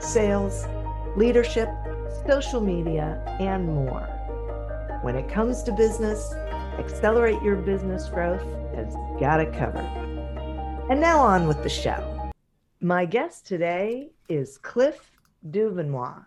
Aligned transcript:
sales, 0.00 0.66
leadership, 1.16 1.68
social 2.26 2.60
media, 2.60 3.22
and 3.38 3.66
more. 3.66 4.06
When 5.02 5.16
it 5.16 5.28
comes 5.28 5.62
to 5.64 5.72
business, 5.72 6.32
Accelerate 6.78 7.42
Your 7.42 7.56
Business 7.56 8.08
Growth 8.08 8.42
has 8.74 8.94
got 9.18 9.40
it 9.40 9.52
covered. 9.52 9.84
And 10.90 11.00
now 11.00 11.20
on 11.20 11.46
with 11.46 11.62
the 11.62 11.68
show. 11.68 12.30
My 12.80 13.04
guest 13.04 13.46
today 13.46 14.12
is 14.28 14.58
Cliff 14.58 15.10
Duvernois. 15.50 16.24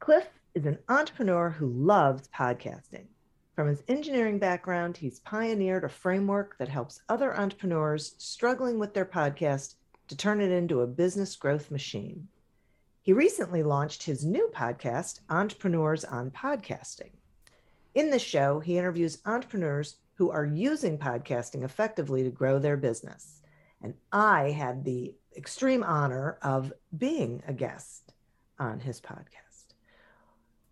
Cliff 0.00 0.28
is 0.54 0.66
an 0.66 0.78
entrepreneur 0.88 1.50
who 1.50 1.68
loves 1.68 2.28
podcasting. 2.28 3.06
From 3.54 3.68
his 3.68 3.82
engineering 3.88 4.38
background, 4.38 4.96
he's 4.96 5.20
pioneered 5.20 5.84
a 5.84 5.88
framework 5.88 6.58
that 6.58 6.68
helps 6.68 7.00
other 7.08 7.36
entrepreneurs 7.36 8.14
struggling 8.18 8.78
with 8.78 8.94
their 8.94 9.04
podcast 9.04 9.74
to 10.08 10.16
turn 10.16 10.40
it 10.40 10.50
into 10.50 10.80
a 10.80 10.86
business 10.86 11.36
growth 11.36 11.70
machine. 11.70 12.28
He 13.08 13.14
recently 13.14 13.62
launched 13.62 14.02
his 14.02 14.26
new 14.26 14.50
podcast, 14.54 15.20
Entrepreneurs 15.30 16.04
on 16.04 16.30
Podcasting. 16.30 17.12
In 17.94 18.10
the 18.10 18.18
show, 18.18 18.60
he 18.60 18.76
interviews 18.76 19.22
entrepreneurs 19.24 19.96
who 20.16 20.30
are 20.30 20.44
using 20.44 20.98
podcasting 20.98 21.64
effectively 21.64 22.22
to 22.22 22.28
grow 22.28 22.58
their 22.58 22.76
business. 22.76 23.40
And 23.80 23.94
I 24.12 24.50
had 24.50 24.84
the 24.84 25.14
extreme 25.34 25.82
honor 25.82 26.36
of 26.42 26.70
being 26.98 27.42
a 27.48 27.54
guest 27.54 28.12
on 28.58 28.78
his 28.78 29.00
podcast. 29.00 29.72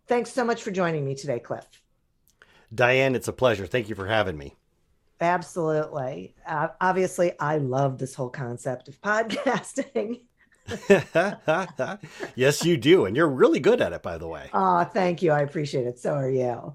Thanks 0.05 0.31
so 0.31 0.45
much 0.45 0.61
for 0.61 0.69
joining 0.69 1.05
me 1.05 1.15
today, 1.15 1.39
Cliff. 1.39 1.65
Diane, 2.71 3.15
it's 3.15 3.27
a 3.27 3.33
pleasure. 3.33 3.65
Thank 3.65 3.89
you 3.89 3.95
for 3.95 4.05
having 4.05 4.37
me. 4.37 4.55
Absolutely. 5.19 6.35
Uh, 6.45 6.67
obviously, 6.79 7.31
I 7.39 7.57
love 7.57 7.97
this 7.97 8.13
whole 8.13 8.29
concept 8.29 8.89
of 8.89 9.01
podcasting. 9.01 10.19
yes, 12.35 12.65
you 12.65 12.77
do. 12.77 13.05
And 13.05 13.15
you're 13.15 13.29
really 13.29 13.59
good 13.59 13.81
at 13.81 13.93
it, 13.93 14.03
by 14.03 14.17
the 14.17 14.27
way. 14.27 14.49
Oh, 14.53 14.83
thank 14.83 15.21
you. 15.21 15.31
I 15.31 15.41
appreciate 15.41 15.87
it. 15.87 15.99
So 15.99 16.13
are 16.13 16.29
you. 16.29 16.73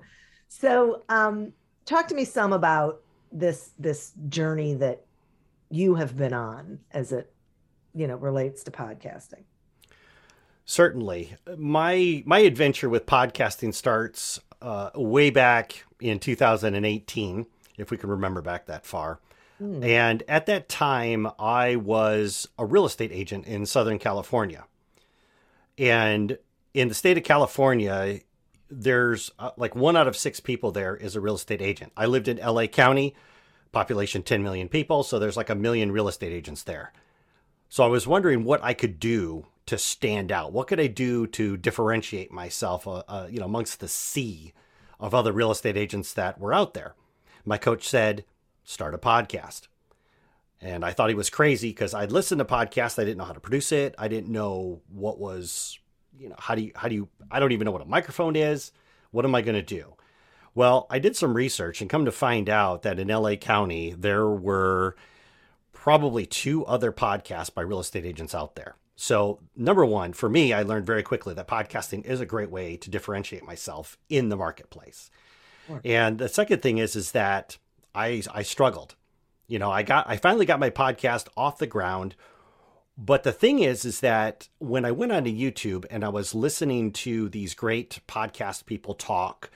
So, 0.49 1.03
um, 1.09 1.53
talk 1.84 2.09
to 2.09 2.15
me 2.15 2.25
some 2.25 2.53
about 2.53 3.03
this 3.31 3.73
this 3.79 4.12
journey 4.29 4.75
that 4.75 5.05
you 5.71 5.95
have 5.95 6.17
been 6.17 6.34
on 6.34 6.81
as 6.93 7.12
it, 7.12 7.33
you 7.95 8.07
know, 8.07 8.17
relates 8.17 8.62
to 8.65 8.71
podcasting. 8.71 9.45
Certainly, 10.65 11.37
my 11.56 12.23
my 12.27 12.41
adventure 12.41 12.89
with 12.89 13.06
podcasting 13.06 13.75
starts 13.75 14.41
uh, 14.61 14.91
way 14.95 15.31
back 15.31 15.84
in 16.01 16.19
2018, 16.19 17.47
if 17.79 17.91
we 17.91 17.97
can 17.97 18.11
remember 18.11 18.41
back 18.41 18.67
that 18.67 18.87
far. 18.87 19.21
Mm. 19.63 19.85
And 19.85 20.23
at 20.29 20.47
that 20.47 20.69
time, 20.69 21.29
I 21.39 21.77
was 21.77 22.49
a 22.59 22.67
real 22.67 22.85
estate 22.85 23.13
agent 23.13 23.47
in 23.47 23.65
Southern 23.65 23.99
California. 23.99 24.65
And 25.79 26.39
in 26.75 26.89
the 26.89 26.95
state 26.95 27.17
of 27.17 27.25
California, 27.25 28.21
there's 28.71 29.31
uh, 29.39 29.51
like 29.57 29.75
one 29.77 29.97
out 29.97 30.09
of 30.09 30.17
six 30.17 30.41
people 30.41 30.73
there 30.73 30.97
is 30.97 31.15
a 31.15 31.21
real 31.21 31.37
estate 31.37 31.62
agent. 31.62 31.93
I 31.97 32.06
lived 32.06 32.28
in 32.28 32.39
LA 32.39 32.67
County, 32.67 33.15
population 33.71 34.22
10 34.22 34.43
million 34.43 34.69
people, 34.69 35.03
so 35.03 35.19
there's 35.19 35.37
like 35.37 35.51
a 35.51 35.55
million 35.55 35.93
real 35.93 36.09
estate 36.09 36.33
agents 36.33 36.62
there. 36.62 36.93
So 37.69 37.84
I 37.84 37.89
was 37.89 38.06
wondering 38.06 38.45
what 38.45 38.62
I 38.62 38.75
could 38.75 38.99
do 38.99 39.47
to 39.67 39.78
stand 39.78 40.33
out. 40.33 40.53
What 40.53 40.67
could 40.67 40.81
I 40.81 40.89
do 40.89 41.27
to 41.28 41.56
differentiate 41.56 42.33
myself, 42.33 42.87
uh, 42.87 43.03
uh, 43.09 43.28
you 43.31 43.39
know, 43.39 43.47
amongst 43.47 43.81
the 43.81 43.89
sea 43.89 44.53
of 44.99 45.15
other 45.15 45.33
real 45.33 45.51
estate 45.51 45.77
agents 45.77 46.12
that 46.15 46.39
were 46.39 46.53
out 46.53 46.75
there? 46.75 46.95
My 47.45 47.59
coach 47.59 47.89
said, 47.89 48.25
"Start 48.65 48.95
a 48.95 48.99
podcast." 48.99 49.69
And 50.61 50.84
I 50.84 50.93
thought 50.93 51.09
he 51.09 51.17
was 51.17 51.28
crazy 51.28 51.71
because 51.71 51.93
I'd 51.93 52.12
listened 52.12 52.39
to 52.39 52.45
podcasts. 52.45 52.99
I 52.99 53.05
didn't 53.05 53.19
know 53.19 53.25
how 53.25 53.33
to 53.33 53.41
produce 53.41 53.73
it. 53.73 53.97
I 53.99 54.06
didn't 54.06 54.31
know 54.31 54.81
what 54.89 55.19
was 55.19 55.81
you 56.19 56.28
know, 56.28 56.37
how 56.39 56.55
do 56.55 56.62
you, 56.62 56.72
how 56.75 56.89
do 56.89 56.95
you, 56.95 57.09
I 57.31 57.41
don't 57.41 57.53
even 57.53 57.65
know 57.65 57.72
what 57.72 57.83
a 57.83 57.87
microphone 57.87 58.37
is. 58.37 58.72
What 59.11 59.25
am 59.25 59.34
I 59.34 59.43
going 59.43 59.55
to 59.55 59.62
do? 59.62 59.95
Well, 60.55 60.87
I 60.91 60.99
did 60.99 61.17
some 61.17 61.34
research 61.34 61.81
and 61.81 61.91
come 61.91 62.05
to 62.05 62.12
find 62.12 62.49
out 62.49 62.83
that 62.83 62.99
in 62.99 63.09
LA 63.09 63.37
County, 63.37 63.95
there 63.97 64.28
were 64.28 64.97
probably 65.72 66.27
two 66.27 66.65
other 66.67 66.93
podcasts 66.93 67.53
by 67.53 67.62
real 67.62 67.81
estate 67.81 68.05
agents 68.05 68.34
out 68.34 68.55
there. 68.55 68.77
So, 68.95 69.41
number 69.56 69.84
one, 69.84 70.12
for 70.12 70.28
me, 70.28 70.53
I 70.53 70.62
learned 70.62 70.87
very 70.87 71.03
quickly 71.03 71.34
that 71.34 71.49
podcasting 71.49 72.05
is 72.05 72.21
a 72.21 72.27
great 72.27 72.51
way 72.51 72.77
to 72.77 72.91
differentiate 72.91 73.45
myself 73.45 73.97
in 74.09 74.28
the 74.28 74.37
marketplace. 74.37 75.11
Sure. 75.67 75.81
And 75.84 76.19
the 76.19 76.28
second 76.28 76.61
thing 76.61 76.78
is, 76.78 76.95
is 76.95 77.12
that 77.12 77.56
I, 77.94 78.22
I 78.32 78.42
struggled. 78.42 78.94
You 79.47 79.58
know, 79.58 79.70
I 79.70 79.82
got, 79.82 80.08
I 80.08 80.16
finally 80.16 80.47
got 80.47 80.60
my 80.60 80.70
podcast 80.70 81.28
off 81.36 81.58
the 81.58 81.66
ground 81.66 82.14
but 82.97 83.22
the 83.22 83.32
thing 83.32 83.60
is, 83.60 83.84
is 83.84 84.00
that 84.00 84.48
when 84.58 84.84
I 84.84 84.91
went 84.91 85.12
onto 85.12 85.30
YouTube 85.30 85.86
and 85.91 86.04
I 86.04 86.10
was 86.10 86.34
listening 86.34 86.92
to 86.92 87.28
these 87.28 87.54
great 87.54 88.00
podcast 88.06 88.66
people 88.66 88.94
talk, 88.94 89.50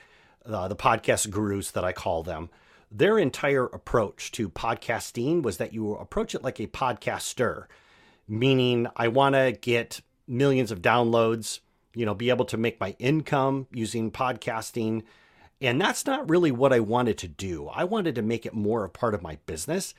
uh, 0.45 0.67
the 0.67 0.75
podcast 0.75 1.29
gurus 1.29 1.71
that 1.71 1.83
I 1.83 1.91
call 1.91 2.23
them, 2.23 2.49
their 2.91 3.19
entire 3.19 3.65
approach 3.65 4.31
to 4.33 4.49
podcasting 4.49 5.43
was 5.43 5.57
that 5.57 5.73
you 5.73 5.93
approach 5.93 6.33
it 6.33 6.43
like 6.43 6.59
a 6.59 6.67
podcaster, 6.67 7.65
meaning 8.27 8.87
I 8.95 9.09
want 9.09 9.35
to 9.35 9.51
get 9.51 10.01
millions 10.27 10.71
of 10.71 10.81
downloads, 10.81 11.59
you 11.93 12.05
know, 12.05 12.15
be 12.15 12.29
able 12.29 12.45
to 12.45 12.57
make 12.57 12.79
my 12.79 12.95
income 12.97 13.67
using 13.71 14.09
podcasting. 14.09 15.03
And 15.61 15.81
that's 15.81 16.05
not 16.05 16.29
really 16.29 16.51
what 16.51 16.73
I 16.73 16.79
wanted 16.79 17.17
to 17.19 17.27
do. 17.27 17.67
I 17.67 17.83
wanted 17.83 18.15
to 18.15 18.21
make 18.21 18.45
it 18.45 18.53
more 18.53 18.83
a 18.83 18.89
part 18.89 19.15
of 19.15 19.23
my 19.23 19.37
business. 19.45 19.93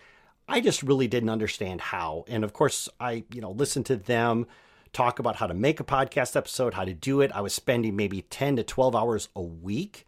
I 0.47 0.61
just 0.61 0.83
really 0.83 1.09
didn't 1.09 1.31
understand 1.31 1.81
how. 1.81 2.25
And 2.29 2.45
of 2.45 2.53
course, 2.53 2.89
I, 3.01 3.25
you 3.33 3.41
know, 3.41 3.51
listened 3.51 3.87
to 3.87 3.97
them 3.97 4.47
talk 4.93 5.19
about 5.19 5.37
how 5.37 5.47
to 5.47 5.55
make 5.55 5.81
a 5.81 5.85
podcast 5.85 6.37
episode, 6.37 6.75
how 6.75 6.85
to 6.85 6.95
do 6.95 7.21
it. 7.21 7.33
I 7.35 7.41
was 7.41 7.55
spending 7.55 7.97
maybe 7.97 8.23
10 8.23 8.57
to 8.57 8.63
12 8.63 8.97
hours 8.97 9.29
a 9.35 9.43
week 9.43 10.07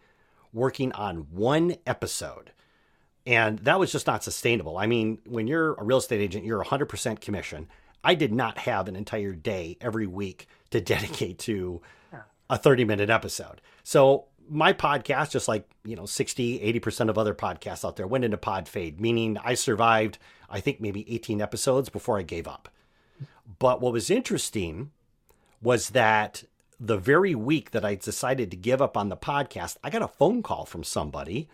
working 0.53 0.93
on 0.93 1.27
one 1.31 1.77
episode. 1.87 2.53
And 3.27 3.59
that 3.61 3.79
was 3.79 3.93
just 3.93 4.07
not 4.07 4.25
sustainable. 4.25 4.79
I 4.79 4.87
mean, 4.87 5.19
when 5.27 5.47
you're 5.47 5.75
a 5.75 5.85
real 5.85 5.99
estate 5.99 6.21
agent, 6.21 6.45
you're 6.45 6.65
100% 6.65 7.21
commission. 7.21 7.69
I 8.03 8.15
did 8.15 8.33
not 8.33 8.59
have 8.59 8.89
an 8.89 8.97
entire 8.97 9.33
day 9.33 9.77
every 9.81 10.07
week 10.07 10.49
to 10.71 10.81
dedicate 10.81 11.39
to 11.41 11.83
a 12.49 12.59
30 12.59 12.85
minute 12.85 13.11
episode. 13.11 13.61
So 13.83 14.27
my 14.51 14.73
podcast, 14.73 15.31
just 15.31 15.49
like, 15.49 15.69
you 15.85 15.97
know, 15.97 16.07
60, 16.07 16.59
80% 16.59 17.09
of 17.09 17.17
other 17.17 17.35
podcasts 17.35 17.87
out 17.87 17.97
there, 17.97 18.07
went 18.07 18.25
into 18.25 18.37
pod 18.37 18.69
fade, 18.69 19.01
meaning 19.01 19.39
I 19.43 19.55
survived, 19.55 20.19
I 20.49 20.61
think, 20.61 20.81
maybe 20.81 21.11
18 21.13 21.41
episodes 21.41 21.89
before 21.89 22.19
I 22.19 22.23
gave 22.23 22.49
up. 22.49 22.69
But 23.59 23.81
what 23.81 23.93
was 23.93 24.11
interesting 24.11 24.91
was 25.63 25.91
that 25.91 26.45
the 26.79 26.97
very 26.97 27.35
week 27.35 27.71
that 27.71 27.85
I 27.85 27.95
decided 27.95 28.51
to 28.51 28.57
give 28.57 28.83
up 28.83 28.97
on 28.97 29.09
the 29.09 29.17
podcast, 29.17 29.77
I 29.85 29.91
got 29.91 30.03
a 30.03 30.09
phone 30.09 30.43
call 30.43 30.65
from 30.65 30.83
somebody 30.83 31.49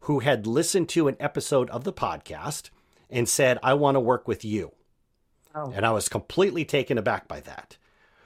who 0.00 0.20
had 0.20 0.46
listened 0.46 0.88
to 0.90 1.08
an 1.08 1.16
episode 1.18 1.68
of 1.70 1.84
the 1.84 1.92
podcast 1.92 2.70
and 3.10 3.28
said, 3.28 3.58
I 3.62 3.74
want 3.74 3.96
to 3.96 4.00
work 4.00 4.28
with 4.28 4.44
you. 4.44 4.72
Oh. 5.54 5.72
And 5.74 5.84
I 5.84 5.90
was 5.90 6.08
completely 6.08 6.64
taken 6.64 6.98
aback 6.98 7.26
by 7.26 7.40
that. 7.40 7.76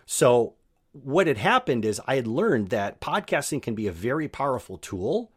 So 0.05 0.55
what 0.93 1.27
had 1.27 1.39
happened 1.39 1.85
is 1.85 2.01
I 2.07 2.17
had 2.17 2.27
learned 2.27 2.69
that 2.69 3.01
podcasting 3.01 3.63
can 3.63 3.75
be 3.75 3.87
a 3.87 3.93
very 3.93 4.29
powerful 4.29 4.79
tool 4.79 5.33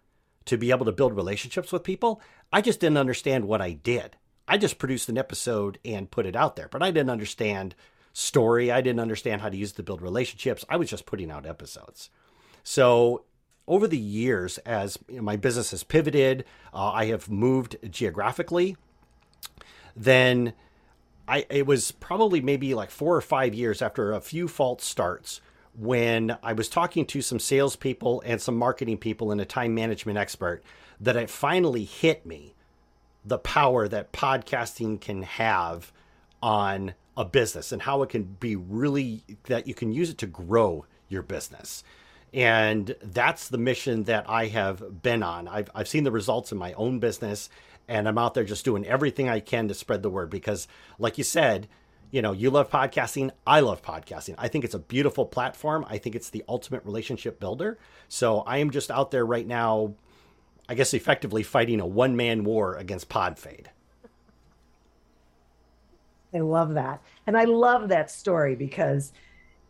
to 0.45 0.57
be 0.57 0.71
able 0.71 0.85
to 0.85 0.91
build 0.91 1.15
relationships 1.15 1.71
with 1.71 1.83
people. 1.83 2.21
I 2.51 2.61
just 2.61 2.79
didn't 2.79 2.97
understand 2.97 3.45
what 3.45 3.61
I 3.61 3.71
did. 3.71 4.17
I 4.47 4.57
just 4.57 4.77
produced 4.77 5.09
an 5.09 5.17
episode 5.17 5.79
and 5.83 6.11
put 6.11 6.25
it 6.25 6.35
out 6.35 6.55
there, 6.55 6.67
but 6.69 6.83
I 6.83 6.91
didn't 6.91 7.09
understand 7.09 7.73
story. 8.13 8.71
I 8.71 8.81
didn't 8.81 8.99
understand 8.99 9.41
how 9.41 9.49
to 9.49 9.57
use 9.57 9.71
it 9.71 9.75
to 9.77 9.83
build 9.83 10.01
relationships. 10.01 10.63
I 10.69 10.77
was 10.77 10.89
just 10.89 11.05
putting 11.05 11.31
out 11.31 11.45
episodes. 11.45 12.09
So 12.63 13.25
over 13.67 13.87
the 13.87 13.97
years, 13.97 14.57
as 14.59 14.99
my 15.09 15.35
business 15.35 15.71
has 15.71 15.83
pivoted, 15.83 16.45
uh, 16.73 16.91
I 16.91 17.05
have 17.05 17.29
moved 17.29 17.77
geographically. 17.89 18.77
Then 19.95 20.53
I 21.27 21.45
it 21.49 21.65
was 21.65 21.91
probably 21.91 22.41
maybe 22.41 22.73
like 22.73 22.91
four 22.91 23.15
or 23.15 23.21
five 23.21 23.53
years 23.53 23.81
after 23.81 24.11
a 24.11 24.21
few 24.21 24.47
false 24.47 24.83
starts 24.83 25.41
when 25.77 26.37
I 26.41 26.53
was 26.53 26.69
talking 26.69 27.05
to 27.07 27.21
some 27.21 27.39
salespeople 27.39 28.21
and 28.25 28.41
some 28.41 28.57
marketing 28.57 28.97
people 28.97 29.31
and 29.31 29.41
a 29.41 29.45
time 29.45 29.75
management 29.75 30.17
expert 30.17 30.63
that 31.01 31.15
it 31.15 31.29
finally 31.29 31.83
hit 31.83 32.25
me 32.25 32.53
the 33.25 33.37
power 33.37 33.87
that 33.87 34.13
podcasting 34.13 35.01
can 35.01 35.23
have 35.23 35.91
on 36.41 36.93
a 37.17 37.25
business 37.25 37.71
and 37.71 37.81
how 37.81 38.03
it 38.03 38.09
can 38.09 38.23
be 38.23 38.55
really 38.55 39.23
that 39.45 39.67
you 39.67 39.73
can 39.73 39.91
use 39.91 40.09
it 40.09 40.17
to 40.19 40.27
grow 40.27 40.85
your 41.09 41.23
business. 41.23 41.83
And 42.33 42.95
that's 43.01 43.47
the 43.47 43.57
mission 43.57 44.03
that 44.03 44.29
I 44.29 44.47
have 44.47 45.01
been 45.01 45.23
on. 45.23 45.47
I've, 45.47 45.69
I've 45.73 45.87
seen 45.87 46.03
the 46.03 46.11
results 46.11 46.51
in 46.51 46.57
my 46.57 46.73
own 46.73 46.99
business, 46.99 47.49
and 47.87 48.07
I'm 48.07 48.17
out 48.17 48.33
there 48.33 48.43
just 48.43 48.65
doing 48.65 48.85
everything 48.85 49.29
I 49.29 49.39
can 49.39 49.67
to 49.67 49.73
spread 49.73 50.03
the 50.03 50.09
word 50.09 50.29
because, 50.29 50.67
like 50.99 51.17
you 51.17 51.23
said, 51.23 51.67
you 52.11 52.21
know, 52.21 52.31
you 52.31 52.49
love 52.49 52.69
podcasting. 52.69 53.31
I 53.45 53.59
love 53.59 53.81
podcasting. 53.81 54.35
I 54.37 54.47
think 54.47 54.63
it's 54.63 54.73
a 54.73 54.79
beautiful 54.79 55.25
platform. 55.25 55.85
I 55.89 55.97
think 55.97 56.15
it's 56.15 56.29
the 56.29 56.43
ultimate 56.47 56.85
relationship 56.85 57.39
builder. 57.39 57.77
So 58.07 58.39
I 58.41 58.57
am 58.57 58.71
just 58.71 58.89
out 58.89 59.11
there 59.11 59.25
right 59.25 59.45
now, 59.45 59.95
I 60.69 60.75
guess, 60.75 60.93
effectively 60.93 61.43
fighting 61.43 61.79
a 61.79 61.85
one 61.85 62.15
man 62.15 62.43
war 62.43 62.75
against 62.75 63.09
Podfade. 63.09 63.67
I 66.33 66.39
love 66.39 66.73
that. 66.73 67.01
And 67.27 67.37
I 67.37 67.45
love 67.45 67.89
that 67.89 68.11
story 68.11 68.55
because 68.55 69.13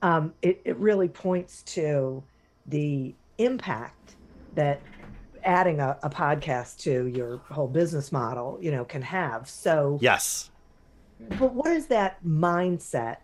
um, 0.01 0.33
it, 0.41 0.61
it 0.65 0.77
really 0.77 1.07
points 1.07 1.61
to 1.63 2.23
the 2.65 3.13
impact 3.37 4.15
that 4.55 4.81
adding 5.45 5.79
a, 5.79 5.97
a, 6.03 6.09
podcast 6.09 6.79
to 6.79 7.07
your 7.07 7.37
whole 7.49 7.67
business 7.67 8.11
model, 8.11 8.57
you 8.61 8.71
know, 8.71 8.83
can 8.83 9.01
have. 9.01 9.49
So, 9.49 9.99
yes. 10.01 10.49
But 11.19 11.53
what 11.53 11.71
is 11.71 11.87
that 11.87 12.23
mindset 12.25 13.17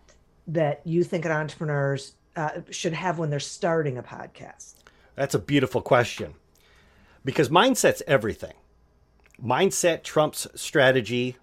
that 0.46 0.80
you 0.84 1.04
think 1.04 1.26
entrepreneurs 1.26 2.14
uh, 2.36 2.60
should 2.70 2.92
have 2.92 3.18
when 3.18 3.30
they're 3.30 3.40
starting 3.40 3.98
a 3.98 4.02
podcast? 4.02 4.74
That's 5.14 5.34
a 5.34 5.38
beautiful 5.38 5.82
question 5.82 6.34
because 7.24 7.48
mindset's 7.48 8.02
everything. 8.06 8.54
Mindset 9.42 10.02
trumps 10.02 10.46
strategy, 10.54 11.36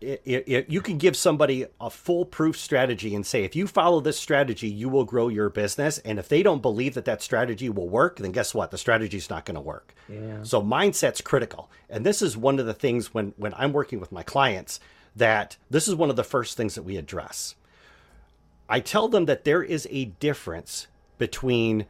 it, 0.00 0.22
it, 0.24 0.70
you 0.70 0.80
can 0.80 0.96
give 0.96 1.14
somebody 1.16 1.66
a 1.80 1.90
foolproof 1.90 2.56
strategy 2.56 3.14
and 3.14 3.26
say, 3.26 3.44
if 3.44 3.54
you 3.54 3.66
follow 3.66 4.00
this 4.00 4.18
strategy, 4.18 4.68
you 4.68 4.88
will 4.88 5.04
grow 5.04 5.28
your 5.28 5.50
business. 5.50 5.98
And 5.98 6.18
if 6.18 6.28
they 6.28 6.42
don't 6.42 6.62
believe 6.62 6.94
that 6.94 7.04
that 7.04 7.22
strategy 7.22 7.68
will 7.68 7.88
work, 7.88 8.16
then 8.16 8.32
guess 8.32 8.54
what? 8.54 8.70
The 8.70 8.78
strategy 8.78 9.18
is 9.18 9.28
not 9.28 9.44
going 9.44 9.56
to 9.56 9.60
work. 9.60 9.94
Yeah. 10.08 10.42
So 10.42 10.62
mindset's 10.62 11.20
critical. 11.20 11.70
And 11.90 12.06
this 12.06 12.22
is 12.22 12.36
one 12.36 12.58
of 12.58 12.66
the 12.66 12.74
things 12.74 13.12
when, 13.12 13.34
when 13.36 13.52
I'm 13.54 13.72
working 13.72 14.00
with 14.00 14.10
my 14.10 14.22
clients 14.22 14.80
that 15.14 15.56
this 15.68 15.86
is 15.86 15.94
one 15.94 16.08
of 16.08 16.16
the 16.16 16.24
first 16.24 16.56
things 16.56 16.76
that 16.76 16.82
we 16.82 16.96
address. 16.96 17.54
I 18.68 18.80
tell 18.80 19.08
them 19.08 19.26
that 19.26 19.44
there 19.44 19.62
is 19.62 19.86
a 19.90 20.06
difference 20.06 20.86
between 21.18 21.84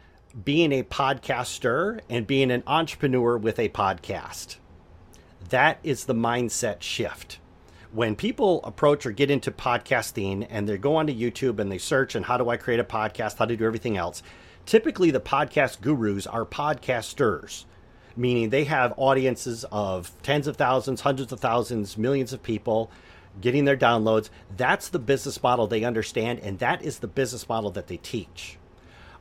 being 0.44 0.72
a 0.72 0.82
podcaster 0.82 2.00
and 2.08 2.26
being 2.26 2.50
an 2.50 2.64
entrepreneur 2.66 3.36
with 3.36 3.58
a 3.58 3.68
podcast. 3.68 4.56
That 5.50 5.78
is 5.84 6.06
the 6.06 6.14
mindset 6.14 6.82
shift 6.82 7.38
when 7.92 8.14
people 8.14 8.60
approach 8.64 9.04
or 9.04 9.10
get 9.10 9.30
into 9.30 9.50
podcasting 9.50 10.46
and 10.48 10.68
they 10.68 10.78
go 10.78 10.96
onto 10.96 11.14
YouTube 11.14 11.58
and 11.58 11.70
they 11.70 11.78
search 11.78 12.14
and 12.14 12.24
how 12.24 12.36
do 12.36 12.48
I 12.48 12.56
create 12.56 12.80
a 12.80 12.84
podcast, 12.84 13.38
how 13.38 13.46
to 13.46 13.56
do 13.56 13.64
everything 13.64 13.96
else, 13.96 14.22
typically 14.64 15.10
the 15.10 15.20
podcast 15.20 15.80
gurus 15.80 16.26
are 16.26 16.44
podcasters, 16.44 17.64
meaning 18.16 18.50
they 18.50 18.64
have 18.64 18.94
audiences 18.96 19.64
of 19.72 20.12
tens 20.22 20.46
of 20.46 20.56
thousands, 20.56 21.00
hundreds 21.00 21.32
of 21.32 21.40
thousands, 21.40 21.98
millions 21.98 22.32
of 22.32 22.42
people 22.42 22.90
getting 23.40 23.64
their 23.64 23.76
downloads. 23.76 24.30
That's 24.56 24.88
the 24.88 24.98
business 24.98 25.42
model 25.42 25.66
they 25.66 25.84
understand, 25.84 26.40
and 26.40 26.58
that 26.60 26.82
is 26.82 26.98
the 26.98 27.08
business 27.08 27.48
model 27.48 27.70
that 27.72 27.88
they 27.88 27.96
teach. 27.96 28.56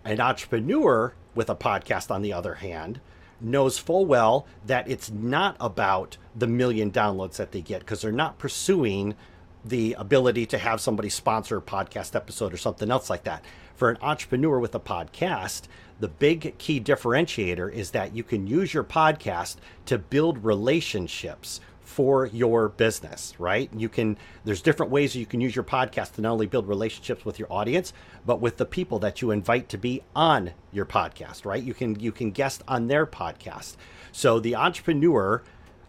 An 0.03 0.21
entrepreneur 0.21 1.13
with 1.35 1.49
a 1.49 1.55
podcast, 1.55 2.11
on 2.11 2.21
the 2.21 2.33
other 2.33 2.55
hand, 2.55 3.01
knows 3.41 3.77
full 3.77 4.05
well 4.05 4.45
that 4.65 4.89
it's 4.89 5.09
not 5.11 5.55
about 5.59 6.17
the 6.35 6.47
million 6.47 6.91
downloads 6.91 7.37
that 7.37 7.51
they 7.51 7.61
get 7.61 7.79
because 7.79 8.01
they're 8.01 8.11
not 8.11 8.37
pursuing 8.37 9.15
the 9.63 9.93
ability 9.97 10.45
to 10.45 10.57
have 10.57 10.79
somebody 10.79 11.09
sponsor 11.09 11.57
a 11.57 11.61
podcast 11.61 12.15
episode 12.15 12.53
or 12.53 12.57
something 12.57 12.89
else 12.91 13.09
like 13.09 13.23
that. 13.23 13.43
For 13.75 13.89
an 13.89 13.97
entrepreneur 14.01 14.59
with 14.59 14.75
a 14.75 14.79
podcast, 14.79 15.63
the 15.99 16.07
big 16.07 16.57
key 16.57 16.79
differentiator 16.79 17.71
is 17.71 17.91
that 17.91 18.15
you 18.15 18.23
can 18.23 18.47
use 18.47 18.73
your 18.73 18.83
podcast 18.83 19.57
to 19.85 19.97
build 19.97 20.43
relationships 20.43 21.59
for 21.89 22.27
your 22.27 22.69
business, 22.69 23.33
right? 23.39 23.67
You 23.75 23.89
can 23.89 24.15
there's 24.45 24.61
different 24.61 24.91
ways 24.91 25.15
you 25.15 25.25
can 25.25 25.41
use 25.41 25.55
your 25.55 25.65
podcast 25.65 26.13
to 26.13 26.21
not 26.21 26.33
only 26.33 26.45
build 26.45 26.67
relationships 26.67 27.25
with 27.25 27.39
your 27.39 27.51
audience, 27.51 27.93
but 28.27 28.39
with 28.39 28.57
the 28.57 28.65
people 28.65 28.99
that 28.99 29.23
you 29.23 29.31
invite 29.31 29.69
to 29.69 29.77
be 29.79 30.03
on 30.15 30.51
your 30.71 30.85
podcast, 30.85 31.45
right? 31.45 31.61
You 31.61 31.73
can 31.73 31.99
you 31.99 32.11
can 32.11 32.29
guest 32.29 32.61
on 32.67 32.87
their 32.87 33.07
podcast. 33.07 33.75
So 34.11 34.39
the 34.39 34.55
entrepreneur 34.55 35.41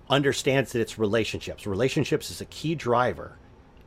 understands 0.08 0.72
that 0.72 0.80
it's 0.80 0.98
relationships. 0.98 1.66
Relationships 1.66 2.30
is 2.30 2.40
a 2.40 2.46
key 2.46 2.74
driver 2.74 3.36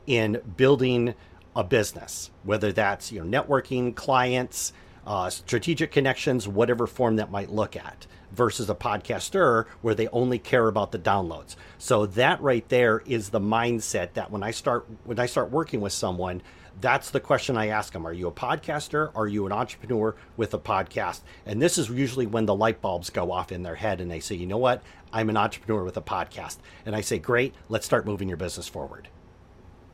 in 0.06 0.40
building 0.56 1.16
a 1.56 1.64
business, 1.64 2.30
whether 2.44 2.72
that's 2.72 3.12
you 3.12 3.24
know 3.24 3.42
networking, 3.42 3.96
clients, 3.96 4.72
uh, 5.08 5.32
strategic 5.32 5.92
connections, 5.92 6.48
whatever 6.48 6.86
form 6.86 7.16
that 7.16 7.32
might 7.32 7.50
look 7.50 7.76
at 7.76 8.06
versus 8.34 8.70
a 8.70 8.76
podcaster 8.76 9.66
where 9.82 9.96
they 9.96 10.08
only 10.10 10.40
care 10.40 10.68
about 10.68 10.92
the 10.92 11.00
downloads. 11.00 11.56
So 11.78 12.06
that 12.08 12.42
right 12.42 12.68
there 12.70 13.04
is 13.06 13.30
the 13.30 13.40
mindset 13.40 14.14
that 14.14 14.32
when 14.32 14.44
I 14.44 14.52
start 14.52 14.86
when 15.06 15.20
I 15.20 15.26
start 15.26 15.52
working 15.52 15.82
with 15.82 15.94
someone, 15.94 16.42
that's 16.82 17.12
the 17.12 17.20
question 17.20 17.56
I 17.56 17.68
ask 17.68 17.94
them. 17.94 18.06
Are 18.06 18.14
you 18.14 18.28
a 18.28 18.32
podcaster? 18.32 19.12
Are 19.16 19.28
you 19.28 19.46
an 19.46 19.52
entrepreneur 19.52 20.16
with 20.38 20.54
a 20.54 20.60
podcast? 20.60 21.22
And 21.46 21.62
this 21.62 21.78
is 21.78 21.90
usually 21.90 22.26
when 22.26 22.46
the 22.46 22.56
light 22.56 22.82
bulbs 22.82 23.10
go 23.10 23.32
off 23.32 23.52
in 23.52 23.64
their 23.64 23.76
head 23.76 24.02
and 24.02 24.10
they 24.10 24.20
say, 24.20 24.36
you 24.36 24.48
know 24.48 24.58
what? 24.58 24.82
I'm 25.12 25.30
an 25.30 25.38
entrepreneur 25.38 25.84
with 25.84 25.98
a 25.98 26.02
podcast. 26.02 26.58
And 26.86 26.96
I 26.96 27.02
say, 27.02 27.20
great, 27.20 27.54
let's 27.70 27.86
start 27.86 28.06
moving 28.06 28.28
your 28.28 28.38
business 28.38 28.68
forward. 28.68 29.08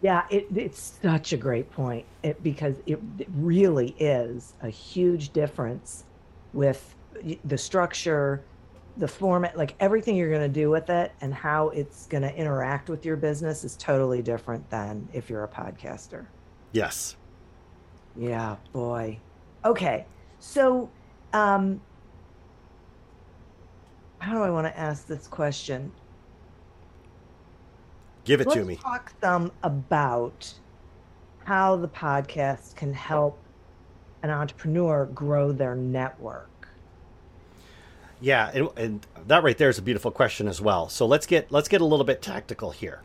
Yeah, 0.02 0.26
it, 0.30 0.48
it's 0.56 0.98
such 1.02 1.34
a 1.34 1.38
great 1.38 1.70
point 1.72 2.06
it, 2.24 2.42
because 2.42 2.76
it, 2.86 3.00
it 3.18 3.28
really 3.36 3.96
is 4.00 4.54
a 4.62 4.70
huge 4.70 5.34
difference 5.34 6.06
with 6.54 6.96
the 7.46 7.58
structure, 7.58 8.44
the 8.98 9.08
format, 9.08 9.58
like 9.58 9.76
everything 9.80 10.16
you're 10.16 10.30
going 10.30 10.42
to 10.42 10.48
do 10.48 10.70
with 10.70 10.90
it 10.90 11.12
and 11.22 11.34
how 11.34 11.70
it's 11.70 12.06
going 12.08 12.24
to 12.24 12.36
interact 12.36 12.90
with 12.90 13.06
your 13.06 13.16
business 13.16 13.64
is 13.64 13.76
totally 13.78 14.22
different 14.22 14.70
than 14.70 15.08
if 15.14 15.30
you're 15.30 15.44
a 15.44 15.48
podcaster. 15.48 16.26
Yes. 16.72 17.16
Yeah, 18.16 18.58
boy. 18.74 19.20
Okay. 19.66 20.06
So, 20.40 20.90
um, 21.34 21.82
how 24.20 24.34
do 24.34 24.42
I 24.42 24.50
want 24.50 24.68
to 24.68 24.78
ask 24.78 25.08
this 25.08 25.28
question? 25.28 25.92
Give 28.26 28.42
it 28.42 28.48
Let's 28.48 28.60
to 28.60 28.66
me. 28.66 28.76
Talk 28.76 29.14
some 29.22 29.52
about 29.64 30.54
how 31.46 31.76
the 31.78 31.88
podcast 31.88 32.76
can 32.76 32.94
help 32.94 33.40
an 34.22 34.30
entrepreneur 34.30 35.06
grow 35.08 35.52
their 35.52 35.76
network. 35.76 36.59
Yeah, 38.22 38.52
and, 38.54 38.70
and, 38.76 39.08
that 39.28 39.44
right 39.44 39.58
there 39.58 39.70
is 39.70 39.78
a 39.78 39.82
beautiful 39.82 40.12
question 40.12 40.48
as 40.48 40.60
well. 40.60 40.90
So 40.90 41.06
let's 41.06 41.26
get 41.26 41.52
let's 41.52 41.68
get 41.68 41.82
a 41.82 41.86
little 41.86 42.06
bit 42.06 42.22
tactical 42.22 42.72
here. 42.72 43.02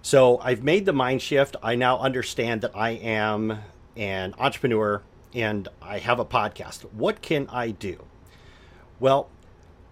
So 0.00 0.38
I've 0.38 0.62
made 0.62 0.86
the 0.86 0.92
mind 0.92 1.20
shift. 1.20 1.56
I 1.62 1.74
now 1.74 1.98
understand 1.98 2.60
that 2.60 2.70
I 2.74 2.90
am 2.90 3.58
an 3.96 4.34
entrepreneur 4.38 5.02
and 5.34 5.68
I 5.82 5.98
have 5.98 6.20
a 6.20 6.24
podcast. 6.24 6.82
What 6.92 7.20
can 7.20 7.48
I 7.48 7.70
do? 7.70 8.04
Well, 9.00 9.28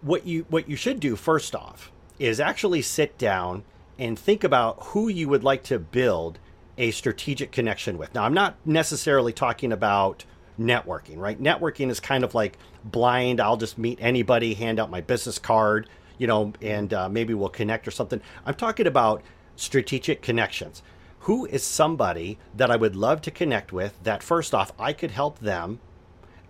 what 0.00 0.26
you 0.26 0.46
what 0.48 0.68
you 0.68 0.76
should 0.76 1.00
do 1.00 1.16
first 1.16 1.54
off 1.54 1.90
is 2.18 2.38
actually 2.38 2.82
sit 2.82 3.18
down 3.18 3.64
and 3.98 4.18
think 4.18 4.44
about 4.44 4.76
who 4.80 5.08
you 5.08 5.28
would 5.28 5.44
like 5.44 5.62
to 5.64 5.78
build 5.78 6.38
a 6.76 6.90
strategic 6.90 7.52
connection 7.52 7.98
with. 7.98 8.14
Now, 8.14 8.24
I'm 8.24 8.34
not 8.34 8.56
necessarily 8.64 9.32
talking 9.32 9.72
about 9.72 10.24
networking, 10.58 11.16
right? 11.18 11.40
Networking 11.40 11.90
is 11.90 12.00
kind 12.00 12.24
of 12.24 12.34
like 12.34 12.58
blind. 12.84 13.40
I'll 13.40 13.56
just 13.56 13.78
meet 13.78 13.98
anybody, 14.00 14.54
hand 14.54 14.78
out 14.78 14.90
my 14.90 15.00
business 15.00 15.38
card, 15.38 15.88
you 16.18 16.26
know, 16.26 16.52
and 16.60 16.92
uh, 16.92 17.08
maybe 17.08 17.34
we'll 17.34 17.48
connect 17.48 17.88
or 17.88 17.90
something. 17.90 18.20
I'm 18.46 18.54
talking 18.54 18.86
about 18.86 19.22
strategic 19.56 20.22
connections. 20.22 20.82
Who 21.20 21.46
is 21.46 21.64
somebody 21.64 22.38
that 22.54 22.70
I 22.70 22.76
would 22.76 22.96
love 22.96 23.22
to 23.22 23.30
connect 23.30 23.72
with 23.72 24.02
that 24.02 24.22
first 24.22 24.54
off, 24.54 24.72
I 24.78 24.92
could 24.92 25.10
help 25.10 25.38
them 25.38 25.80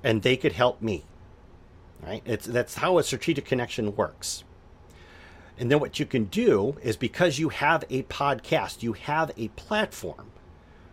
and 0.03 0.23
they 0.23 0.37
could 0.37 0.53
help 0.53 0.83
me, 0.83 1.05
right? 2.03 2.23
It's, 2.25 2.47
that's 2.47 2.77
how 2.77 2.99
a 2.99 3.03
strategic 3.03 3.45
connection 3.45 3.95
works. 3.95 4.45
And 5.57 5.71
then 5.71 5.79
what 5.79 6.01
you 6.01 6.07
can 6.07 6.25
do 6.25 6.77
is 6.83 6.97
because 6.97 7.39
you 7.39 7.51
have 7.51 7.85
a 7.89 8.03
podcast, 8.05 8.83
you 8.83 8.95
have 8.95 9.31
a 9.37 9.49
platform 9.49 10.33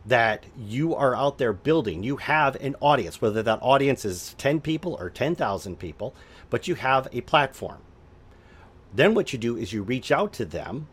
that 0.06 0.46
you 0.58 0.96
are 0.96 1.16
out 1.16 1.38
there 1.38 1.54
building. 1.54 2.04
You 2.04 2.18
have 2.18 2.56
an 2.56 2.76
audience, 2.80 3.22
whether 3.22 3.44
that 3.44 3.60
audience 3.62 4.04
is 4.04 4.36
10 4.38 4.62
people 4.62 4.98
or 5.00 5.10
10,000 5.10 5.78
people, 5.78 6.16
but 6.50 6.68
you 6.68 6.76
have 6.76 7.08
a 7.12 7.22
platform. 7.22 7.80
Then 8.94 9.14
what 9.14 9.32
you 9.32 9.40
do 9.40 9.56
is 9.56 9.74
you 9.74 9.84
reach 9.84 10.12
out 10.12 10.34
to 10.34 10.46
them 10.46 10.88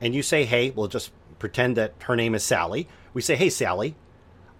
and 0.00 0.14
you 0.14 0.22
say, 0.22 0.44
hey, 0.44 0.70
we'll 0.70 0.88
just 0.88 1.12
pretend 1.38 1.76
that 1.76 1.94
her 2.00 2.16
name 2.16 2.34
is 2.34 2.42
Sally. 2.42 2.88
We 3.12 3.22
say, 3.22 3.36
hey, 3.36 3.50
Sally, 3.50 3.94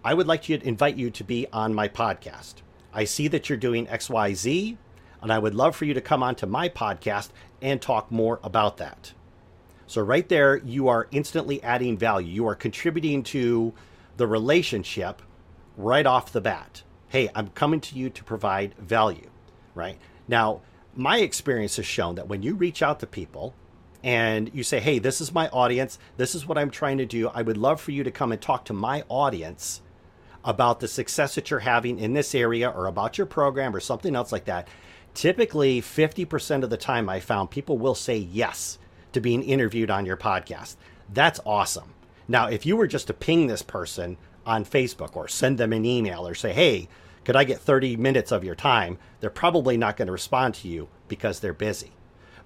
I 0.04 0.14
would 0.14 0.26
like 0.26 0.42
to 0.42 0.66
invite 0.66 0.96
you 0.96 1.10
to 1.10 1.25
be 1.25 1.46
on 1.52 1.75
my 1.75 1.88
podcast. 1.88 2.56
I 2.92 3.04
see 3.04 3.28
that 3.28 3.49
you're 3.49 3.58
doing 3.58 3.87
XYZ, 3.87 4.76
and 5.22 5.32
I 5.32 5.38
would 5.38 5.54
love 5.54 5.76
for 5.76 5.84
you 5.84 5.94
to 5.94 6.00
come 6.00 6.22
onto 6.22 6.46
my 6.46 6.68
podcast 6.68 7.30
and 7.60 7.80
talk 7.80 8.10
more 8.10 8.40
about 8.42 8.78
that. 8.78 9.12
So 9.90 10.00
right 10.00 10.28
there, 10.28 10.59
you 10.59 10.87
are 10.87 11.09
instantly 11.11 11.61
adding 11.64 11.99
value. 11.99 12.32
You 12.32 12.47
are 12.47 12.54
contributing 12.54 13.25
to 13.25 13.75
the 14.18 14.26
relationship 14.28 15.20
right 15.76 16.06
off 16.06 16.30
the 16.30 16.40
bat. 16.40 16.85
Hey, 17.09 17.28
I'm 17.35 17.49
coming 17.49 17.80
to 17.80 17.97
you 17.97 18.09
to 18.09 18.23
provide 18.23 18.76
value, 18.76 19.28
right? 19.75 19.99
Now, 20.28 20.61
my 20.94 21.18
experience 21.18 21.75
has 21.75 21.87
shown 21.87 22.14
that 22.14 22.28
when 22.28 22.40
you 22.40 22.54
reach 22.54 22.85
out 22.85 23.00
to 23.00 23.06
people 23.09 23.52
and 24.04 24.49
you 24.54 24.62
say, 24.62 24.78
hey, 24.78 25.00
this 25.00 25.20
is 25.20 25.35
my 25.35 25.49
audience, 25.49 25.99
this 26.18 26.37
is 26.37 26.47
what 26.47 26.56
I'm 26.56 26.70
trying 26.70 26.99
to 26.99 27.04
do, 27.04 27.26
I 27.26 27.42
would 27.42 27.56
love 27.56 27.80
for 27.80 27.90
you 27.90 28.04
to 28.04 28.12
come 28.12 28.30
and 28.30 28.40
talk 28.40 28.66
to 28.66 28.73
my 28.73 29.02
audience 29.09 29.82
about 30.44 30.78
the 30.78 30.87
success 30.87 31.35
that 31.35 31.50
you're 31.50 31.59
having 31.59 31.99
in 31.99 32.12
this 32.12 32.32
area 32.32 32.70
or 32.70 32.87
about 32.87 33.18
your 33.18 33.26
program 33.26 33.75
or 33.75 33.80
something 33.80 34.14
else 34.14 34.30
like 34.30 34.44
that. 34.44 34.68
Typically, 35.14 35.82
50% 35.82 36.62
of 36.62 36.70
the 36.70 36.76
time, 36.76 37.09
I 37.09 37.18
found 37.18 37.50
people 37.50 37.76
will 37.76 37.97
say 37.97 38.16
yes 38.16 38.78
to 39.12 39.20
being 39.20 39.42
interviewed 39.42 39.90
on 39.90 40.06
your 40.06 40.16
podcast. 40.16 40.76
That's 41.12 41.40
awesome. 41.44 41.94
Now, 42.28 42.46
if 42.46 42.64
you 42.64 42.76
were 42.76 42.86
just 42.86 43.08
to 43.08 43.14
ping 43.14 43.46
this 43.46 43.62
person 43.62 44.16
on 44.46 44.64
Facebook 44.64 45.16
or 45.16 45.28
send 45.28 45.58
them 45.58 45.72
an 45.72 45.84
email 45.84 46.26
or 46.26 46.34
say, 46.34 46.52
hey, 46.52 46.88
could 47.24 47.36
I 47.36 47.44
get 47.44 47.60
30 47.60 47.96
minutes 47.96 48.32
of 48.32 48.44
your 48.44 48.54
time? 48.54 48.98
They're 49.20 49.30
probably 49.30 49.76
not 49.76 49.96
going 49.96 50.06
to 50.06 50.12
respond 50.12 50.54
to 50.56 50.68
you 50.68 50.88
because 51.08 51.40
they're 51.40 51.52
busy. 51.52 51.92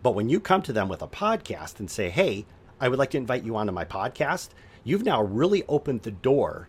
But 0.02 0.14
when 0.14 0.28
you 0.28 0.40
come 0.40 0.62
to 0.62 0.72
them 0.72 0.88
with 0.88 1.02
a 1.02 1.08
podcast 1.08 1.80
and 1.80 1.90
say, 1.90 2.10
hey, 2.10 2.46
I 2.80 2.88
would 2.88 2.98
like 2.98 3.10
to 3.10 3.18
invite 3.18 3.44
you 3.44 3.56
onto 3.56 3.72
my 3.72 3.84
podcast, 3.84 4.50
you've 4.82 5.04
now 5.04 5.22
really 5.22 5.64
opened 5.68 6.02
the 6.02 6.10
door 6.10 6.68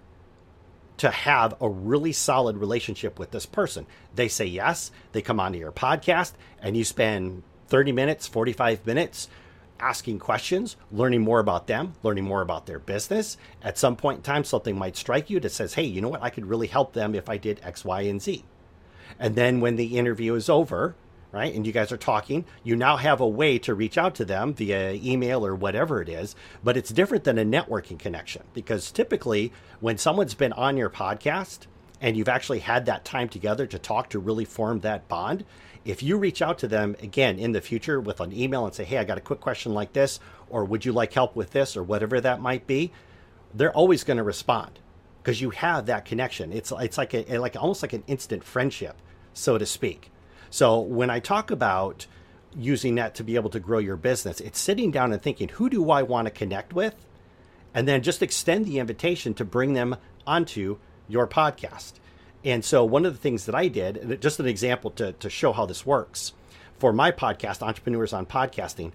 to 0.98 1.10
have 1.10 1.56
a 1.60 1.68
really 1.68 2.14
solid 2.14 2.58
relationship 2.58 3.20
with 3.20 3.32
this 3.32 3.46
person. 3.46 3.86
They 4.14 4.28
say 4.28 4.46
yes, 4.46 4.92
they 5.12 5.22
come 5.22 5.40
onto 5.40 5.60
your 5.60 5.72
podcast, 5.72 6.34
and 6.62 6.78
you 6.78 6.86
spend 6.86 7.44
30 7.68 7.92
minutes, 7.92 8.28
45 8.28 8.86
minutes 8.86 9.28
asking 9.80 10.20
questions, 10.20 10.76
learning 10.92 11.22
more 11.22 11.40
about 11.40 11.68
them, 11.68 11.94
learning 12.04 12.24
more 12.24 12.42
about 12.42 12.66
their 12.66 12.80
business. 12.80 13.38
At 13.62 13.78
some 13.78 13.96
point 13.96 14.18
in 14.18 14.24
time, 14.24 14.44
something 14.44 14.78
might 14.78 14.96
strike 14.96 15.30
you 15.30 15.40
that 15.42 15.52
says, 15.52 15.74
hey, 15.74 15.84
you 15.84 16.02
know 16.02 16.10
what? 16.10 16.24
I 16.24 16.30
could 16.30 16.46
really 16.46 16.68
help 16.68 16.94
them 16.94 17.16
if 17.16 17.30
I 17.30 17.38
did 17.38 17.60
X, 17.64 17.84
Y, 17.84 18.02
and 18.02 18.22
Z. 18.22 18.44
And 19.20 19.36
then 19.36 19.62
when 19.62 19.76
the 19.76 19.98
interview 19.98 20.34
is 20.36 20.50
over, 20.50 20.96
right, 21.32 21.54
and 21.54 21.68
you 21.68 21.74
guys 21.74 21.92
are 21.92 21.98
talking, 21.98 22.46
you 22.64 22.76
now 22.76 22.98
have 22.98 23.20
a 23.20 23.28
way 23.28 23.60
to 23.60 23.74
reach 23.74 23.98
out 23.98 24.16
to 24.16 24.26
them 24.26 24.54
via 24.54 24.94
email 24.94 25.46
or 25.46 25.56
whatever 25.56 26.02
it 26.02 26.10
is. 26.10 26.36
But 26.64 26.78
it's 26.78 26.90
different 26.90 27.24
than 27.24 27.38
a 27.38 27.46
networking 27.46 28.00
connection 28.00 28.44
because 28.54 28.92
typically 28.92 29.52
when 29.80 29.98
someone's 29.98 30.34
been 30.34 30.54
on 30.54 30.78
your 30.78 30.90
podcast, 30.90 31.68
and 32.02 32.18
you've 32.18 32.30
actually 32.30 32.60
had 32.60 32.86
that 32.86 33.06
time 33.06 33.30
together 33.30 33.66
to 33.66 33.80
talk 33.80 34.10
to 34.10 34.20
really 34.20 34.46
form 34.46 34.82
that 34.82 35.08
bond, 35.08 35.46
if 35.86 36.02
you 36.04 36.18
reach 36.18 36.42
out 36.42 36.58
to 36.60 36.68
them 36.68 36.96
again 37.02 37.40
in 37.40 37.52
the 37.52 37.62
future 37.62 38.02
with 38.02 38.20
an 38.20 38.34
email 38.34 38.66
and 38.66 38.74
say, 38.74 38.84
"Hey, 38.84 38.98
I 38.98 39.04
got 39.04 39.18
a 39.18 39.22
quick 39.22 39.40
question 39.40 39.74
like 39.74 39.94
this," 39.94 40.20
or 40.50 40.66
"Would 40.66 40.84
you 40.84 40.92
like 40.92 41.14
help 41.14 41.36
with 41.36 41.52
this?" 41.52 41.78
or 41.78 41.84
whatever 41.84 42.20
that 42.20 42.42
might 42.42 42.68
be, 42.68 42.92
they're 43.54 43.72
always 43.72 44.04
going 44.04 44.18
to 44.18 44.24
respond 44.24 44.80
because 45.22 45.42
you 45.42 45.52
have 45.52 45.86
that 45.86 46.06
connection. 46.06 46.52
It's 46.52 46.74
it's 46.80 46.98
like 46.98 47.14
a 47.14 47.38
like 47.38 47.56
almost 47.56 47.84
like 47.84 47.94
an 47.94 48.04
instant 48.08 48.44
friendship, 48.44 48.98
so 49.34 49.58
to 49.58 49.66
speak. 49.66 50.12
So 50.50 50.80
when 50.80 51.10
I 51.10 51.20
talk 51.20 51.52
about 51.52 52.08
using 52.58 52.96
that 52.96 53.16
to 53.16 53.24
be 53.24 53.36
able 53.36 53.50
to 53.52 53.60
grow 53.60 53.80
your 53.80 53.98
business, 53.98 54.40
it's 54.40 54.60
sitting 54.60 54.92
down 54.92 55.14
and 55.14 55.22
thinking, 55.22 55.50
"Who 55.50 55.70
do 55.70 55.92
I 55.92 56.02
want 56.02 56.26
to 56.26 56.32
connect 56.32 56.74
with?" 56.74 56.96
and 57.76 57.88
then 57.88 58.02
just 58.02 58.24
extend 58.24 58.66
the 58.66 58.80
invitation 58.80 59.34
to 59.36 59.44
bring 59.44 59.74
them 59.74 59.98
onto 60.26 60.78
your 61.08 61.28
podcast. 61.28 61.94
And 62.46 62.64
so, 62.64 62.86
one 62.86 63.08
of 63.08 63.14
the 63.14 63.20
things 63.20 63.48
that 63.48 63.56
I 63.56 63.68
did, 63.68 64.22
just 64.22 64.40
an 64.40 64.46
example 64.46 64.92
to, 64.92 65.14
to 65.14 65.30
show 65.32 65.52
how 65.52 65.66
this 65.66 65.86
works, 65.86 66.34
for 66.78 66.94
my 66.94 67.12
podcast, 67.12 67.64
Entrepreneurs 67.64 68.14
on 68.14 68.28
Podcasting, 68.28 68.92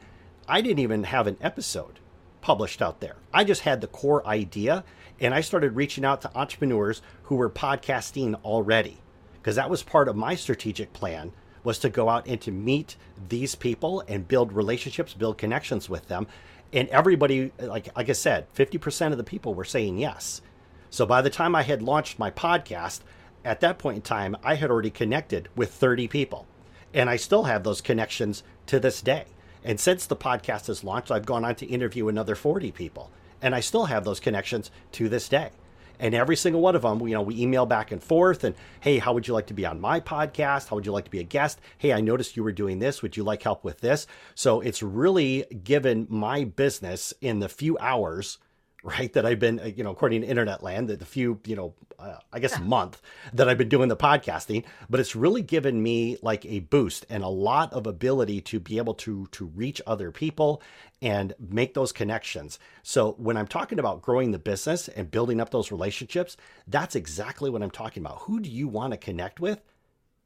I 0.48 0.60
didn't 0.60 0.78
even 0.78 1.04
have 1.04 1.26
an 1.26 1.36
episode 1.40 1.98
published 2.40 2.80
out 2.80 3.00
there. 3.00 3.16
I 3.34 3.42
just 3.42 3.62
had 3.62 3.80
the 3.80 3.88
core 3.88 4.24
idea 4.26 4.84
and 5.18 5.34
I 5.34 5.40
started 5.40 5.76
reaching 5.76 6.04
out 6.04 6.22
to 6.22 6.36
entrepreneurs 6.36 7.02
who 7.24 7.34
were 7.34 7.50
podcasting 7.50 8.36
already 8.44 8.98
because 9.34 9.56
that 9.56 9.68
was 9.68 9.82
part 9.82 10.08
of 10.08 10.16
my 10.16 10.34
strategic 10.34 10.92
plan 10.92 11.32
was 11.62 11.78
to 11.80 11.90
go 11.90 12.08
out 12.08 12.26
and 12.26 12.40
to 12.40 12.50
meet 12.50 12.96
these 13.28 13.54
people 13.54 14.02
and 14.08 14.28
build 14.28 14.52
relationships, 14.52 15.12
build 15.12 15.36
connections 15.36 15.90
with 15.90 16.08
them. 16.08 16.26
And 16.72 16.88
everybody, 16.88 17.52
like, 17.58 17.94
like 17.96 18.08
I 18.08 18.12
said, 18.12 18.46
50% 18.54 19.12
of 19.12 19.18
the 19.18 19.24
people 19.24 19.54
were 19.54 19.64
saying 19.64 19.98
yes. 19.98 20.40
So 20.88 21.04
by 21.04 21.20
the 21.20 21.30
time 21.30 21.54
I 21.54 21.62
had 21.62 21.82
launched 21.82 22.18
my 22.18 22.30
podcast, 22.30 23.00
at 23.44 23.60
that 23.60 23.78
point 23.78 23.96
in 23.96 24.02
time, 24.02 24.36
I 24.42 24.54
had 24.54 24.70
already 24.70 24.90
connected 24.90 25.48
with 25.56 25.72
30 25.72 26.08
people. 26.08 26.46
And 26.92 27.08
I 27.08 27.16
still 27.16 27.44
have 27.44 27.62
those 27.62 27.80
connections 27.80 28.42
to 28.66 28.80
this 28.80 29.00
day. 29.00 29.26
And 29.62 29.78
since 29.78 30.06
the 30.06 30.16
podcast 30.16 30.66
has 30.66 30.82
launched, 30.84 31.10
I've 31.10 31.26
gone 31.26 31.44
on 31.44 31.54
to 31.56 31.66
interview 31.66 32.08
another 32.08 32.34
40 32.34 32.72
people. 32.72 33.10
And 33.42 33.54
I 33.54 33.60
still 33.60 33.86
have 33.86 34.04
those 34.04 34.20
connections 34.20 34.70
to 34.92 35.08
this 35.08 35.28
day. 35.28 35.50
And 35.98 36.14
every 36.14 36.34
single 36.34 36.62
one 36.62 36.74
of 36.74 36.82
them, 36.82 37.06
you 37.06 37.14
know, 37.14 37.20
we 37.20 37.36
email 37.36 37.66
back 37.66 37.92
and 37.92 38.02
forth 38.02 38.42
and, 38.42 38.54
hey, 38.80 38.98
how 38.98 39.12
would 39.12 39.28
you 39.28 39.34
like 39.34 39.48
to 39.48 39.54
be 39.54 39.66
on 39.66 39.80
my 39.80 40.00
podcast? 40.00 40.68
How 40.68 40.76
would 40.76 40.86
you 40.86 40.92
like 40.92 41.04
to 41.04 41.10
be 41.10 41.20
a 41.20 41.24
guest? 41.24 41.60
Hey, 41.76 41.92
I 41.92 42.00
noticed 42.00 42.36
you 42.36 42.42
were 42.42 42.52
doing 42.52 42.78
this. 42.78 43.02
Would 43.02 43.18
you 43.18 43.22
like 43.22 43.42
help 43.42 43.64
with 43.64 43.80
this? 43.80 44.06
So 44.34 44.62
it's 44.62 44.82
really 44.82 45.44
given 45.62 46.06
my 46.08 46.44
business 46.44 47.12
in 47.20 47.40
the 47.40 47.50
few 47.50 47.76
hours 47.78 48.38
right 48.82 49.12
that 49.12 49.26
i've 49.26 49.38
been 49.38 49.60
uh, 49.60 49.64
you 49.64 49.84
know 49.84 49.90
according 49.90 50.22
to 50.22 50.26
internet 50.26 50.62
land 50.62 50.88
the, 50.88 50.96
the 50.96 51.04
few 51.04 51.38
you 51.44 51.56
know 51.56 51.74
uh, 51.98 52.16
i 52.32 52.38
guess 52.38 52.56
a 52.56 52.62
month 52.62 53.00
that 53.32 53.48
i've 53.48 53.58
been 53.58 53.68
doing 53.68 53.88
the 53.88 53.96
podcasting 53.96 54.64
but 54.88 55.00
it's 55.00 55.14
really 55.14 55.42
given 55.42 55.82
me 55.82 56.16
like 56.22 56.46
a 56.46 56.60
boost 56.60 57.04
and 57.10 57.22
a 57.22 57.28
lot 57.28 57.72
of 57.72 57.86
ability 57.86 58.40
to 58.40 58.58
be 58.58 58.78
able 58.78 58.94
to 58.94 59.26
to 59.32 59.46
reach 59.46 59.80
other 59.86 60.10
people 60.10 60.62
and 61.02 61.32
make 61.38 61.72
those 61.74 61.92
connections. 61.92 62.58
So 62.82 63.12
when 63.12 63.36
i'm 63.36 63.46
talking 63.46 63.78
about 63.78 64.02
growing 64.02 64.30
the 64.30 64.38
business 64.38 64.88
and 64.88 65.10
building 65.10 65.40
up 65.40 65.50
those 65.50 65.70
relationships 65.70 66.36
that's 66.66 66.94
exactly 66.94 67.50
what 67.50 67.62
i'm 67.62 67.70
talking 67.70 68.04
about. 68.04 68.20
Who 68.22 68.40
do 68.40 68.50
you 68.50 68.68
want 68.68 68.92
to 68.92 68.96
connect 68.96 69.40
with? 69.40 69.60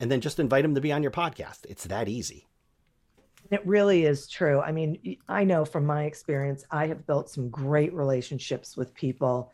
And 0.01 0.11
then 0.11 0.21
just 0.21 0.41
invite 0.41 0.63
them 0.63 0.75
to 0.75 0.81
be 0.81 0.93
on 0.93 1.03
your 1.03 1.13
podcast. 1.13 1.61
It's 1.69 1.85
that 1.85 2.09
easy 2.09 2.47
it 3.51 3.67
really 3.67 4.05
is 4.05 4.29
true. 4.29 4.61
I 4.61 4.73
mean, 4.73 5.17
I 5.29 5.45
know 5.45 5.65
from 5.65 5.87
my 5.87 6.05
experience, 6.05 6.65
I 6.71 6.87
have 6.87 7.07
built 7.07 7.31
some 7.31 7.51
great 7.51 7.93
relationships 7.93 8.77
with 8.77 8.95
people, 8.95 9.53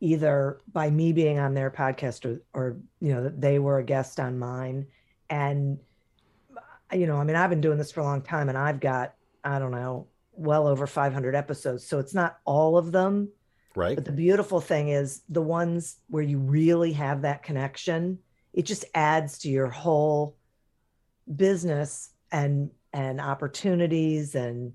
either 0.00 0.60
by 0.72 0.90
me 0.90 1.12
being 1.12 1.38
on 1.38 1.54
their 1.54 1.70
podcast 1.70 2.24
or, 2.24 2.42
or 2.52 2.76
you 3.00 3.14
know, 3.14 3.32
they 3.36 3.58
were 3.58 3.78
a 3.78 3.84
guest 3.84 4.18
on 4.18 4.38
mine. 4.38 4.86
And, 5.30 5.78
uh, 6.56 6.96
you 6.96 7.06
know, 7.06 7.16
I 7.16 7.24
mean, 7.24 7.36
I've 7.36 7.50
been 7.50 7.60
doing 7.60 7.78
this 7.78 7.92
for 7.92 8.00
a 8.00 8.04
long 8.04 8.22
time 8.22 8.48
and 8.48 8.58
I've 8.58 8.80
got, 8.80 9.14
I 9.44 9.58
don't 9.58 9.72
know, 9.72 10.08
well 10.32 10.66
over 10.66 10.86
500 10.86 11.34
episodes. 11.34 11.86
So 11.86 11.98
it's 11.98 12.14
not 12.14 12.38
all 12.44 12.76
of 12.76 12.92
them. 12.92 13.28
Right. 13.74 13.94
But 13.94 14.04
the 14.04 14.12
beautiful 14.12 14.60
thing 14.60 14.88
is 14.88 15.22
the 15.28 15.42
ones 15.42 15.98
where 16.08 16.22
you 16.22 16.38
really 16.38 16.92
have 16.94 17.22
that 17.22 17.42
connection, 17.42 18.18
it 18.52 18.62
just 18.62 18.84
adds 18.94 19.38
to 19.40 19.48
your 19.48 19.68
whole 19.68 20.36
business 21.36 22.10
and 22.32 22.70
and 22.92 23.20
opportunities 23.20 24.34
and 24.34 24.72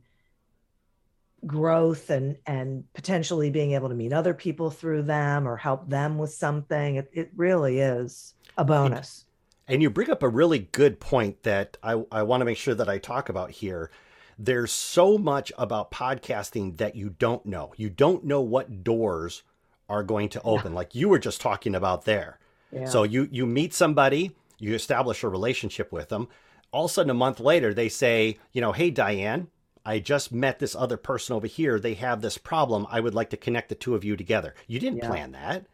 growth 1.45 2.09
and 2.09 2.37
and 2.45 2.85
potentially 2.93 3.49
being 3.49 3.73
able 3.73 3.89
to 3.89 3.95
meet 3.95 4.13
other 4.13 4.33
people 4.33 4.71
through 4.71 5.01
them 5.01 5.47
or 5.47 5.57
help 5.57 5.89
them 5.89 6.17
with 6.17 6.33
something 6.33 6.95
it, 6.95 7.09
it 7.11 7.31
really 7.35 7.79
is 7.79 8.33
a 8.57 8.63
bonus 8.63 9.25
and 9.67 9.81
you 9.81 9.89
bring 9.89 10.09
up 10.09 10.23
a 10.23 10.29
really 10.29 10.59
good 10.59 10.99
point 10.99 11.43
that 11.43 11.77
I, 11.81 12.03
I 12.11 12.23
want 12.23 12.41
to 12.41 12.45
make 12.45 12.57
sure 12.57 12.75
that 12.75 12.89
I 12.89 12.97
talk 12.97 13.29
about 13.29 13.51
here. 13.51 13.89
There's 14.37 14.71
so 14.71 15.17
much 15.17 15.51
about 15.57 15.91
podcasting 15.91 16.77
that 16.77 16.95
you 16.95 17.09
don't 17.17 17.45
know. 17.45 17.73
You 17.77 17.89
don't 17.89 18.25
know 18.25 18.41
what 18.41 18.83
doors 18.83 19.43
are 19.87 20.03
going 20.03 20.29
to 20.29 20.41
open, 20.41 20.71
yeah. 20.71 20.77
like 20.77 20.95
you 20.95 21.07
were 21.07 21.19
just 21.19 21.39
talking 21.39 21.75
about 21.75 22.05
there. 22.05 22.39
Yeah. 22.71 22.85
So 22.85 23.03
you 23.03 23.29
you 23.31 23.45
meet 23.45 23.73
somebody, 23.73 24.35
you 24.57 24.73
establish 24.73 25.23
a 25.23 25.29
relationship 25.29 25.91
with 25.91 26.09
them 26.09 26.27
all 26.73 26.85
of 26.85 26.91
a 26.91 26.93
sudden 26.93 27.09
a 27.09 27.13
month 27.13 27.39
later 27.39 27.73
they 27.73 27.87
say, 27.87 28.39
you 28.51 28.59
know, 28.59 28.73
hey 28.73 28.89
Diane, 28.89 29.47
I 29.85 29.99
just 29.99 30.31
met 30.31 30.59
this 30.59 30.75
other 30.75 30.97
person 30.97 31.35
over 31.35 31.47
here. 31.47 31.79
They 31.79 31.93
have 31.95 32.21
this 32.21 32.37
problem. 32.37 32.87
I 32.89 32.99
would 32.99 33.13
like 33.13 33.29
to 33.31 33.37
connect 33.37 33.69
the 33.69 33.75
two 33.75 33.95
of 33.95 34.03
you 34.03 34.17
together. 34.17 34.55
You 34.67 34.79
didn't 34.79 34.99
yeah. 34.99 35.07
plan 35.07 35.31
that. 35.33 35.65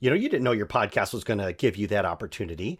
You 0.00 0.10
know, 0.10 0.16
you 0.16 0.28
didn't 0.28 0.44
know 0.44 0.52
your 0.52 0.66
podcast 0.66 1.12
was 1.12 1.24
going 1.24 1.40
to 1.40 1.52
give 1.52 1.76
you 1.76 1.88
that 1.88 2.04
opportunity. 2.04 2.78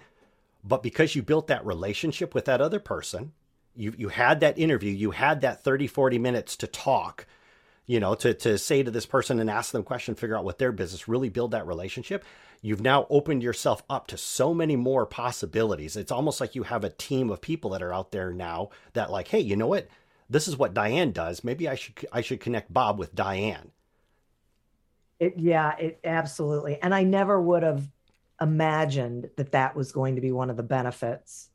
But 0.62 0.82
because 0.82 1.16
you 1.16 1.22
built 1.22 1.48
that 1.48 1.66
relationship 1.66 2.34
with 2.34 2.44
that 2.46 2.60
other 2.60 2.78
person, 2.78 3.32
you 3.74 3.94
you 3.96 4.08
had 4.08 4.40
that 4.40 4.58
interview, 4.58 4.92
you 4.92 5.12
had 5.12 5.40
that 5.40 5.62
30 5.62 5.86
40 5.86 6.18
minutes 6.18 6.56
to 6.56 6.66
talk 6.66 7.26
you 7.88 7.98
know, 7.98 8.14
to, 8.14 8.34
to 8.34 8.58
say 8.58 8.82
to 8.82 8.90
this 8.90 9.06
person 9.06 9.40
and 9.40 9.50
ask 9.50 9.72
them 9.72 9.82
questions, 9.82 10.20
figure 10.20 10.36
out 10.36 10.44
what 10.44 10.58
their 10.58 10.72
business, 10.72 11.08
really 11.08 11.30
build 11.30 11.52
that 11.52 11.66
relationship. 11.66 12.22
You've 12.60 12.82
now 12.82 13.06
opened 13.08 13.42
yourself 13.42 13.82
up 13.88 14.06
to 14.08 14.18
so 14.18 14.52
many 14.52 14.76
more 14.76 15.06
possibilities. 15.06 15.96
It's 15.96 16.12
almost 16.12 16.38
like 16.38 16.54
you 16.54 16.64
have 16.64 16.84
a 16.84 16.90
team 16.90 17.30
of 17.30 17.40
people 17.40 17.70
that 17.70 17.82
are 17.82 17.92
out 17.92 18.12
there 18.12 18.30
now 18.30 18.68
that 18.92 19.10
like, 19.10 19.28
hey, 19.28 19.40
you 19.40 19.56
know 19.56 19.66
what? 19.66 19.88
This 20.28 20.46
is 20.46 20.56
what 20.58 20.74
Diane 20.74 21.12
does. 21.12 21.42
Maybe 21.42 21.66
I 21.66 21.76
should 21.76 21.94
I 22.12 22.20
should 22.20 22.40
connect 22.40 22.72
Bob 22.72 22.98
with 22.98 23.14
Diane. 23.14 23.70
It, 25.18 25.34
yeah, 25.38 25.74
it 25.78 25.98
absolutely. 26.04 26.78
And 26.82 26.94
I 26.94 27.04
never 27.04 27.40
would 27.40 27.62
have 27.62 27.88
imagined 28.38 29.30
that 29.36 29.52
that 29.52 29.74
was 29.74 29.92
going 29.92 30.16
to 30.16 30.20
be 30.20 30.30
one 30.30 30.50
of 30.50 30.58
the 30.58 30.62
benefits 30.62 31.48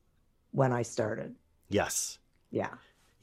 when 0.50 0.74
I 0.74 0.82
started. 0.82 1.36
Yes. 1.70 2.18
Yeah. 2.50 2.74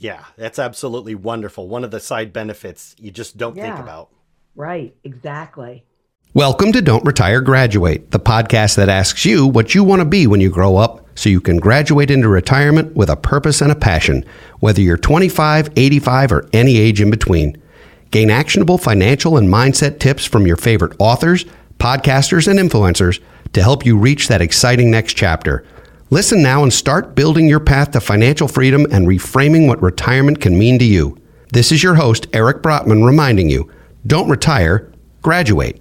Yeah, 0.01 0.25
that's 0.39 0.59
absolutely 0.59 1.15
wonderful. 1.15 1.69
One 1.69 1.85
of 1.85 1.91
the 1.91 2.01
side 2.01 2.33
benefits 2.33 2.97
you 2.99 3.11
just 3.11 3.37
don't 3.37 3.55
yeah. 3.55 3.65
think 3.65 3.79
about. 3.85 4.09
Right, 4.55 4.97
exactly. 5.05 5.85
Welcome 6.33 6.73
to 6.73 6.81
Don't 6.81 7.05
Retire 7.05 7.43
Graduate, 7.43 8.11
the 8.11 8.19
podcast 8.19 8.77
that 8.77 8.89
asks 8.89 9.27
you 9.27 9.47
what 9.47 9.75
you 9.75 9.85
want 9.85 10.01
to 10.01 10.07
be 10.07 10.27
when 10.27 10.41
you 10.41 10.49
grow 10.49 10.77
up 10.77 11.07
so 11.19 11.29
you 11.29 11.43
can 11.43 11.59
graduate 11.59 12.11
into 12.11 12.31
retirement 12.31 12.97
with 12.97 13.11
a 13.11 13.17
purpose 13.17 13.61
and 13.61 13.71
a 13.71 13.75
passion, 13.75 14.25
whether 14.61 14.81
you're 14.81 14.97
25, 14.97 15.69
85, 15.77 16.33
or 16.33 16.49
any 16.55 16.79
age 16.79 17.03
in 17.03 17.11
between. 17.11 17.61
Gain 18.11 18.31
actionable 18.31 18.79
financial 18.79 19.37
and 19.37 19.51
mindset 19.51 19.99
tips 19.99 20.25
from 20.25 20.47
your 20.47 20.57
favorite 20.57 20.97
authors, 20.99 21.45
podcasters, 21.79 22.49
and 22.49 22.59
influencers 22.59 23.21
to 23.53 23.63
help 23.63 23.85
you 23.85 23.99
reach 23.99 24.29
that 24.29 24.41
exciting 24.41 24.91
next 24.91 25.13
chapter. 25.13 25.63
Listen 26.13 26.43
now 26.43 26.65
and 26.65 26.73
start 26.73 27.15
building 27.15 27.49
your 27.49 27.61
path 27.61 27.93
to 27.93 28.01
financial 28.01 28.49
freedom 28.49 28.85
and 28.91 29.07
reframing 29.07 29.69
what 29.69 29.81
retirement 29.81 30.41
can 30.41 30.59
mean 30.59 30.77
to 30.81 30.85
you. 30.85 31.17
This 31.53 31.71
is 31.71 31.85
your 31.85 31.95
host, 31.95 32.27
Eric 32.33 32.65
Brotman, 32.65 33.07
reminding 33.07 33.49
you 33.49 33.71
don't 34.09 34.29
retire, 34.29 34.91
graduate. 35.23 35.81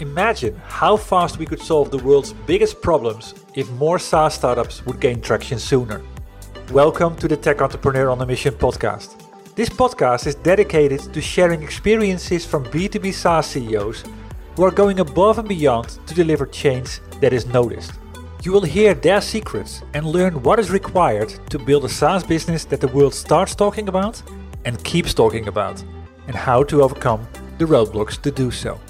Imagine 0.00 0.56
how 0.66 0.96
fast 0.96 1.38
we 1.38 1.46
could 1.46 1.62
solve 1.62 1.92
the 1.92 1.98
world's 1.98 2.32
biggest 2.32 2.82
problems 2.82 3.34
if 3.54 3.70
more 3.70 4.00
SaaS 4.00 4.34
startups 4.34 4.84
would 4.84 4.98
gain 4.98 5.20
traction 5.20 5.60
sooner. 5.60 6.02
Welcome 6.72 7.14
to 7.18 7.28
the 7.28 7.36
Tech 7.36 7.62
Entrepreneur 7.62 8.10
on 8.10 8.20
a 8.20 8.26
Mission 8.26 8.54
podcast. 8.54 9.14
This 9.54 9.68
podcast 9.68 10.26
is 10.26 10.34
dedicated 10.34 11.14
to 11.14 11.20
sharing 11.20 11.62
experiences 11.62 12.44
from 12.44 12.64
B2B 12.64 13.14
SaaS 13.14 13.46
CEOs 13.46 14.02
who 14.56 14.64
are 14.64 14.72
going 14.72 14.98
above 14.98 15.38
and 15.38 15.48
beyond 15.48 16.00
to 16.08 16.14
deliver 16.14 16.46
change 16.46 16.98
that 17.20 17.32
is 17.32 17.46
noticed. 17.46 17.92
You 18.46 18.52
will 18.52 18.62
hear 18.62 18.94
their 18.94 19.20
secrets 19.20 19.82
and 19.92 20.06
learn 20.06 20.40
what 20.44 20.60
is 20.60 20.70
required 20.70 21.30
to 21.50 21.58
build 21.58 21.84
a 21.84 21.88
SaaS 21.88 22.22
business 22.22 22.64
that 22.66 22.80
the 22.80 22.86
world 22.86 23.12
starts 23.12 23.56
talking 23.56 23.88
about 23.88 24.22
and 24.64 24.80
keeps 24.84 25.12
talking 25.12 25.48
about, 25.48 25.82
and 26.28 26.36
how 26.36 26.62
to 26.62 26.80
overcome 26.80 27.26
the 27.58 27.64
roadblocks 27.64 28.22
to 28.22 28.30
do 28.30 28.52
so. 28.52 28.80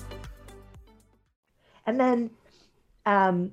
And 1.86 1.98
then 1.98 2.28
um, 3.06 3.50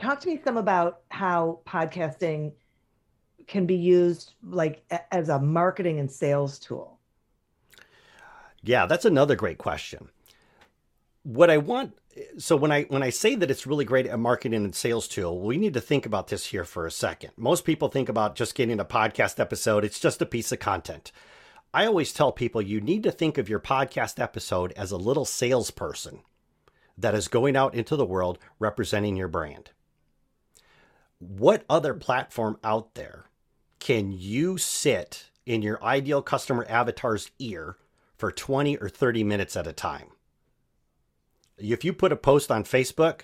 talk 0.00 0.20
to 0.20 0.28
me 0.28 0.40
some 0.42 0.56
about 0.56 1.00
how 1.10 1.60
podcasting 1.66 2.52
can 3.46 3.66
be 3.66 3.76
used 3.76 4.32
like 4.42 4.82
as 5.10 5.28
a 5.28 5.38
marketing 5.38 6.00
and 6.00 6.10
sales 6.10 6.58
tool. 6.58 6.98
Yeah, 8.62 8.86
that's 8.86 9.04
another 9.04 9.36
great 9.36 9.58
question. 9.58 10.08
What 11.24 11.50
I 11.50 11.58
want 11.58 11.92
so 12.38 12.56
when 12.56 12.72
I 12.72 12.82
when 12.84 13.02
I 13.02 13.10
say 13.10 13.34
that 13.36 13.50
it's 13.50 13.66
really 13.66 13.84
great 13.84 14.06
at 14.06 14.18
marketing 14.18 14.64
and 14.64 14.74
sales 14.74 15.08
tool, 15.08 15.40
we 15.40 15.56
need 15.56 15.74
to 15.74 15.80
think 15.80 16.06
about 16.06 16.28
this 16.28 16.46
here 16.46 16.64
for 16.64 16.86
a 16.86 16.90
second. 16.90 17.30
Most 17.36 17.64
people 17.64 17.88
think 17.88 18.08
about 18.08 18.36
just 18.36 18.54
getting 18.54 18.80
a 18.80 18.84
podcast 18.84 19.40
episode, 19.40 19.84
it's 19.84 20.00
just 20.00 20.22
a 20.22 20.26
piece 20.26 20.52
of 20.52 20.58
content. 20.58 21.12
I 21.74 21.86
always 21.86 22.12
tell 22.12 22.32
people 22.32 22.60
you 22.60 22.80
need 22.80 23.02
to 23.04 23.10
think 23.10 23.38
of 23.38 23.48
your 23.48 23.60
podcast 23.60 24.20
episode 24.20 24.72
as 24.76 24.90
a 24.90 24.98
little 24.98 25.24
salesperson 25.24 26.20
that 26.98 27.14
is 27.14 27.28
going 27.28 27.56
out 27.56 27.74
into 27.74 27.96
the 27.96 28.04
world 28.04 28.38
representing 28.58 29.16
your 29.16 29.28
brand. 29.28 29.70
What 31.18 31.64
other 31.70 31.94
platform 31.94 32.58
out 32.62 32.94
there 32.94 33.26
can 33.78 34.12
you 34.12 34.58
sit 34.58 35.30
in 35.46 35.62
your 35.62 35.82
ideal 35.82 36.20
customer 36.20 36.66
avatar's 36.68 37.30
ear 37.38 37.78
for 38.16 38.30
20 38.30 38.76
or 38.76 38.88
30 38.88 39.24
minutes 39.24 39.56
at 39.56 39.66
a 39.66 39.72
time? 39.72 40.11
If 41.70 41.84
you 41.84 41.92
put 41.92 42.12
a 42.12 42.16
post 42.16 42.50
on 42.50 42.64
Facebook, 42.64 43.22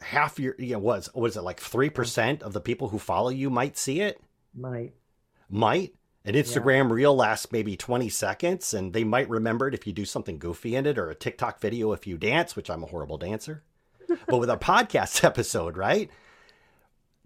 half 0.00 0.38
your 0.38 0.54
you 0.58 0.74
know 0.74 0.78
was 0.78 1.12
was 1.14 1.36
it 1.36 1.42
like 1.42 1.60
3% 1.60 2.42
of 2.42 2.52
the 2.52 2.60
people 2.60 2.88
who 2.88 2.98
follow 2.98 3.30
you 3.30 3.50
might 3.50 3.76
see 3.76 4.00
it? 4.00 4.20
Might. 4.54 4.92
Might. 5.48 5.94
An 6.24 6.34
Instagram 6.34 6.88
yeah. 6.88 6.94
reel 6.94 7.16
lasts 7.16 7.50
maybe 7.50 7.76
20 7.76 8.10
seconds, 8.10 8.74
and 8.74 8.92
they 8.92 9.04
might 9.04 9.28
remember 9.30 9.68
it 9.68 9.74
if 9.74 9.86
you 9.86 9.92
do 9.92 10.04
something 10.04 10.38
goofy 10.38 10.76
in 10.76 10.84
it, 10.84 10.98
or 10.98 11.08
a 11.08 11.14
TikTok 11.14 11.60
video 11.60 11.92
if 11.92 12.06
you 12.06 12.18
dance, 12.18 12.54
which 12.54 12.68
I'm 12.68 12.84
a 12.84 12.86
horrible 12.86 13.16
dancer. 13.16 13.62
but 14.26 14.38
with 14.38 14.50
a 14.50 14.56
podcast 14.58 15.24
episode, 15.24 15.78
right? 15.78 16.10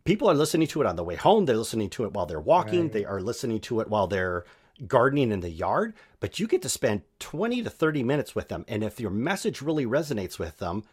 People 0.04 0.30
are 0.30 0.34
listening 0.34 0.68
to 0.68 0.80
it 0.80 0.86
on 0.86 0.96
the 0.96 1.02
way 1.02 1.16
home. 1.16 1.44
They're 1.44 1.56
listening 1.56 1.90
to 1.90 2.04
it 2.04 2.12
while 2.12 2.26
they're 2.26 2.38
walking. 2.38 2.82
Right. 2.82 2.92
They 2.92 3.04
are 3.04 3.20
listening 3.20 3.60
to 3.62 3.80
it 3.80 3.88
while 3.88 4.06
they're 4.06 4.44
gardening 4.86 5.32
in 5.32 5.40
the 5.40 5.50
yard. 5.50 5.94
But 6.20 6.38
you 6.38 6.46
get 6.46 6.62
to 6.62 6.68
spend 6.68 7.02
20 7.20 7.62
to 7.62 7.70
30 7.70 8.02
minutes 8.02 8.34
with 8.34 8.48
them. 8.48 8.64
And 8.68 8.82
if 8.82 9.00
your 9.00 9.10
message 9.10 9.62
really 9.62 9.86
resonates 9.86 10.38
with 10.38 10.58
them, 10.58 10.84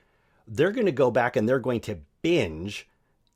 they're 0.47 0.71
going 0.71 0.85
to 0.85 0.91
go 0.91 1.11
back 1.11 1.35
and 1.35 1.47
they're 1.47 1.59
going 1.59 1.81
to 1.81 1.99
binge 2.21 2.87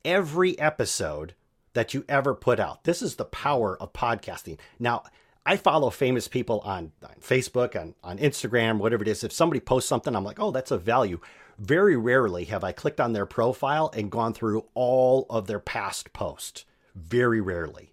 every 0.04 0.58
episode 0.58 1.34
that 1.72 1.94
you 1.94 2.04
ever 2.08 2.34
put 2.34 2.58
out. 2.58 2.84
This 2.84 3.02
is 3.02 3.16
the 3.16 3.24
power 3.24 3.80
of 3.80 3.92
podcasting. 3.92 4.58
Now, 4.78 5.04
I 5.44 5.56
follow 5.56 5.90
famous 5.90 6.26
people 6.26 6.60
on, 6.60 6.92
on 7.02 7.14
Facebook, 7.20 7.80
on, 7.80 7.94
on 8.02 8.18
Instagram, 8.18 8.78
whatever 8.78 9.02
it 9.02 9.08
is. 9.08 9.22
If 9.22 9.32
somebody 9.32 9.60
posts 9.60 9.88
something, 9.88 10.16
I'm 10.16 10.24
like, 10.24 10.40
oh, 10.40 10.50
that's 10.50 10.70
a 10.72 10.78
value. 10.78 11.20
Very 11.58 11.96
rarely 11.96 12.44
have 12.46 12.64
I 12.64 12.72
clicked 12.72 13.00
on 13.00 13.12
their 13.12 13.26
profile 13.26 13.90
and 13.94 14.10
gone 14.10 14.34
through 14.34 14.66
all 14.74 15.26
of 15.30 15.46
their 15.46 15.60
past 15.60 16.12
posts. 16.12 16.64
Very 16.94 17.40
rarely. 17.40 17.92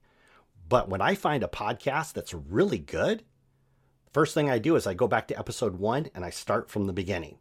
But 0.73 0.89
when 0.89 1.01
I 1.01 1.13
find 1.13 1.43
a 1.43 1.47
podcast 1.47 2.13
that's 2.13 2.33
really 2.33 2.79
good, 2.79 3.21
first 4.11 4.33
thing 4.33 4.49
I 4.49 4.57
do 4.57 4.75
is 4.75 4.87
I 4.87 4.95
go 4.95 5.07
back 5.07 5.27
to 5.27 5.37
episode 5.37 5.75
one 5.75 6.07
and 6.15 6.25
I 6.25 6.31
start 6.31 6.67
from 6.67 6.87
the 6.87 6.93
beginning. 6.93 7.37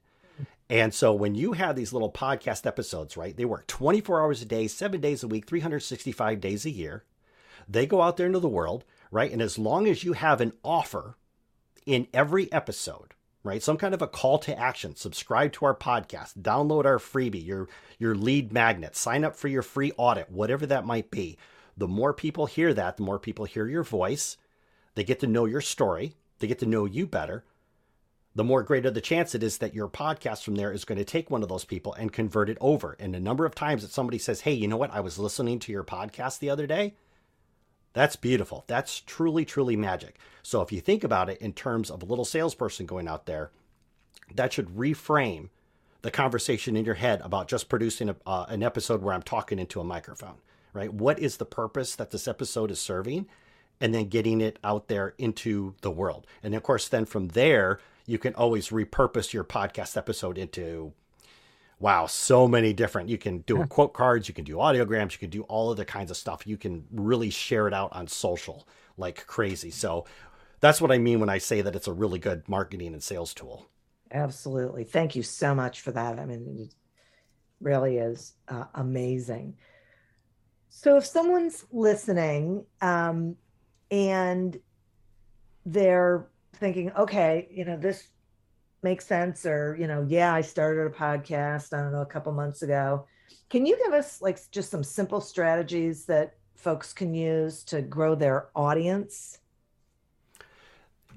And 0.68 0.92
so 0.92 1.14
when 1.14 1.35
you 1.35 1.55
have 1.55 1.75
these 1.75 1.95
little 1.95 2.12
podcast 2.12 2.66
episodes, 2.66 3.16
right, 3.16 3.35
they 3.35 3.47
work 3.47 3.66
24 3.68 4.21
hours 4.21 4.42
a 4.42 4.45
day, 4.45 4.66
seven 4.66 5.01
days 5.01 5.23
a 5.23 5.29
week, 5.29 5.47
365 5.47 6.40
days 6.40 6.66
a 6.66 6.71
year. 6.71 7.05
They 7.66 7.87
go 7.87 8.03
out 8.03 8.18
there 8.18 8.27
into 8.27 8.38
the 8.38 8.51
world, 8.51 8.85
right? 9.11 9.33
And 9.33 9.40
as 9.40 9.57
long 9.57 9.88
as 9.88 10.05
you 10.05 10.12
have 10.12 10.42
an 10.42 10.53
offer 10.62 11.16
in 11.87 12.09
every 12.12 12.53
episode, 12.53 13.14
right? 13.42 13.62
Some 13.62 13.79
kind 13.79 13.95
of 13.95 14.03
a 14.03 14.09
call 14.09 14.40
to 14.40 14.59
action, 14.59 14.95
subscribe 14.95 15.53
to 15.53 15.64
our 15.64 15.75
podcast, 15.75 16.37
download 16.42 16.85
our 16.85 16.99
freebie, 16.99 17.47
your 17.47 17.71
your 17.99 18.14
lead 18.14 18.53
magnet, 18.53 18.95
sign 18.95 19.25
up 19.25 19.37
for 19.37 19.49
your 19.49 19.62
free 19.62 19.90
audit, 19.97 20.31
whatever 20.31 20.66
that 20.66 20.85
might 20.85 21.11
be. 21.11 21.38
The 21.76 21.88
more 21.88 22.12
people 22.12 22.46
hear 22.46 22.74
that, 22.74 22.96
the 22.96 23.02
more 23.02 23.18
people 23.18 23.44
hear 23.44 23.66
your 23.66 23.82
voice. 23.82 24.37
They 24.94 25.04
get 25.04 25.20
to 25.20 25.26
know 25.26 25.46
your 25.46 25.61
story, 25.61 26.16
they 26.38 26.46
get 26.46 26.58
to 26.58 26.66
know 26.66 26.85
you 26.85 27.06
better 27.06 27.44
the 28.35 28.44
more 28.44 28.62
greater 28.62 28.90
the 28.90 29.00
chance 29.00 29.35
it 29.35 29.42
is 29.42 29.58
that 29.58 29.74
your 29.74 29.88
podcast 29.88 30.42
from 30.42 30.54
there 30.54 30.72
is 30.72 30.85
going 30.85 30.98
to 30.98 31.04
take 31.04 31.30
one 31.30 31.42
of 31.42 31.48
those 31.48 31.64
people 31.64 31.92
and 31.94 32.12
convert 32.12 32.48
it 32.48 32.56
over. 32.61 32.96
And 32.98 33.14
a 33.14 33.20
number 33.20 33.44
of 33.44 33.54
times 33.54 33.82
that 33.82 33.92
somebody 33.92 34.18
says, 34.18 34.42
Hey, 34.42 34.52
you 34.52 34.66
know 34.66 34.76
what? 34.76 34.92
I 34.92 35.00
was 35.00 35.18
listening 35.18 35.58
to 35.61 35.72
your 35.72 35.85
podcast 35.85 36.38
the 36.38 36.50
other 36.50 36.66
day. 36.66 36.94
That's 37.92 38.16
beautiful. 38.16 38.64
That's 38.68 39.00
truly, 39.00 39.44
truly 39.44 39.76
magic. 39.76 40.18
So 40.42 40.62
if 40.62 40.72
you 40.72 40.80
think 40.80 41.04
about 41.04 41.28
it 41.28 41.42
in 41.42 41.52
terms 41.52 41.90
of 41.90 42.02
a 42.02 42.06
little 42.06 42.24
salesperson 42.24 42.87
going 42.87 43.06
out 43.06 43.26
there, 43.26 43.50
that 44.35 44.54
should 44.54 44.68
reframe 44.68 45.50
the 46.00 46.11
conversation 46.11 46.74
in 46.74 46.87
your 46.87 46.94
head 46.94 47.20
about 47.22 47.48
just 47.48 47.68
producing 47.68 48.08
a, 48.08 48.16
uh, 48.26 48.46
an 48.48 48.62
episode 48.62 49.02
where 49.02 49.12
I'm 49.12 49.22
talking 49.22 49.58
into 49.58 49.78
a 49.78 49.85
microphone, 49.85 50.37
right? 50.72 50.92
What 50.92 51.18
is 51.18 51.37
the 51.37 51.44
purpose 51.44 51.94
that 51.96 52.11
this 52.11 52.28
episode 52.28 52.70
is 52.70 52.80
serving? 52.80 53.26
And 53.80 53.92
then 53.92 54.08
getting 54.08 54.40
it 54.40 54.61
out 54.62 54.87
there 54.87 55.14
into 55.18 55.74
the 55.80 55.90
world. 55.90 56.26
And 56.42 56.54
of 56.54 56.62
course, 56.62 56.87
then 56.87 57.04
from 57.04 57.28
there, 57.28 57.80
you 58.06 58.18
can 58.18 58.35
always 58.35 58.68
repurpose 58.68 59.32
your 59.32 59.44
podcast 59.44 59.96
episode 59.96 60.38
into 60.38 60.92
wow 61.78 62.06
so 62.06 62.46
many 62.46 62.72
different. 62.72 63.08
You 63.08 63.18
can 63.18 63.38
do 63.38 63.64
quote 63.66 63.92
cards 63.92 64.28
you 64.28 64.35
can 64.35 64.44
do 64.44 64.56
audiograms 64.56 65.12
you 65.12 65.18
can 65.18 65.30
do 65.30 65.42
all 65.42 65.70
of 65.70 65.76
the 65.76 65.85
kinds 65.85 66.11
of 66.11 66.16
stuff. 66.16 66.46
You 66.46 66.56
can 66.56 66.85
really 66.92 67.30
share 67.30 67.66
it 67.66 67.74
out 67.74 67.92
on 67.92 68.06
social 68.06 68.66
like 68.96 69.26
crazy. 69.26 69.70
So 69.70 70.04
that's 70.61 70.80
what 70.80 70.92
i 70.92 70.98
mean 70.98 71.18
when 71.18 71.28
i 71.28 71.38
say 71.38 71.61
that 71.61 71.74
it's 71.74 71.88
a 71.88 71.92
really 71.92 72.20
good 72.20 72.48
marketing 72.48 72.92
and 72.92 73.02
sales 73.02 73.35
tool. 73.35 73.66
Absolutely. 74.12 74.85
Thank 74.85 75.16
you 75.16 75.22
so 75.22 75.54
much 75.54 75.80
for 75.80 75.90
that. 75.92 76.18
I 76.18 76.24
mean 76.24 76.68
it 76.68 76.74
really 77.61 77.98
is 77.98 78.35
uh, 78.48 78.64
amazing 78.74 79.56
so 80.74 80.96
if 80.96 81.04
someone's 81.04 81.66
listening 81.70 82.64
um, 82.80 83.37
and 83.90 84.58
they're 85.66 86.26
thinking, 86.54 86.90
okay, 86.92 87.46
you 87.50 87.66
know, 87.66 87.76
this 87.76 88.08
makes 88.82 89.06
sense, 89.06 89.44
or, 89.44 89.76
you 89.78 89.87
know, 89.87 90.04
yeah, 90.08 90.35
I 90.35 90.40
started 90.40 90.87
a 90.87 90.90
podcast, 90.90 91.76
I 91.76 91.82
don't 91.82 91.92
know, 91.92 92.00
a 92.00 92.06
couple 92.06 92.32
months 92.32 92.62
ago. 92.62 93.06
Can 93.50 93.66
you 93.66 93.76
give 93.85 93.92
us 93.92 94.22
like 94.22 94.38
just 94.50 94.70
some 94.70 94.82
simple 94.82 95.20
strategies 95.20 96.06
that 96.06 96.37
folks 96.56 96.94
can 96.94 97.12
use 97.12 97.62
to 97.64 97.82
grow 97.82 98.14
their 98.14 98.48
audience? 98.56 99.40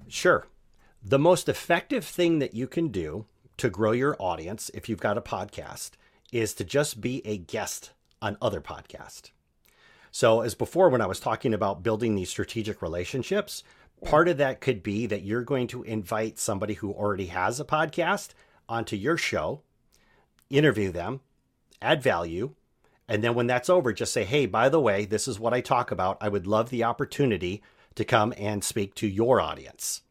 Sure. 0.09 0.45
The 1.01 1.17
most 1.17 1.47
effective 1.47 2.03
thing 2.03 2.39
that 2.39 2.53
you 2.53 2.67
can 2.67 2.89
do 2.89 3.25
to 3.55 3.69
grow 3.69 3.93
your 3.93 4.17
audience, 4.19 4.69
if 4.73 4.89
you've 4.89 4.99
got 4.99 5.17
a 5.17 5.21
podcast, 5.21 5.91
is 6.33 6.53
to 6.55 6.65
just 6.65 6.99
be 6.99 7.25
a 7.25 7.37
guest 7.37 7.91
on 8.21 8.37
other 8.41 8.59
podcasts. 8.59 9.31
So, 10.15 10.39
as 10.39 10.55
before, 10.55 10.87
when 10.87 11.01
I 11.01 11.07
was 11.07 11.19
talking 11.19 11.53
about 11.53 11.83
building 11.83 12.15
these 12.15 12.29
strategic 12.29 12.81
relationships, 12.81 13.63
Part 14.03 14.27
of 14.27 14.37
that 14.37 14.61
could 14.61 14.83
be 14.83 15.07
that 15.07 15.23
you're 15.23 15.43
going 15.43 15.67
to 15.67 15.83
invite 15.83 16.37
somebody 16.37 16.75
who 16.75 16.91
already 16.91 17.27
has 17.27 17.59
a 17.59 17.65
podcast 17.65 18.29
onto 18.69 18.95
your 18.95 19.17
show, 19.17 19.61
interview 20.49 20.91
them, 20.91 21.21
add 21.81 22.03
value, 22.03 22.53
and 23.07 23.23
then 23.23 23.33
when 23.33 23.47
that's 23.47 23.69
over, 23.69 23.93
just 23.93 24.13
say, 24.13 24.23
hey, 24.23 24.45
by 24.45 24.69
the 24.69 24.79
way, 24.79 25.05
this 25.05 25.27
is 25.27 25.39
what 25.39 25.53
I 25.53 25.61
talk 25.61 25.91
about. 25.91 26.17
I 26.21 26.29
would 26.29 26.47
love 26.47 26.69
the 26.69 26.83
opportunity 26.83 27.61
to 27.95 28.05
come 28.05 28.33
and 28.37 28.63
speak 28.63 28.95
to 28.95 29.07
your 29.07 29.41
audience. 29.41 30.01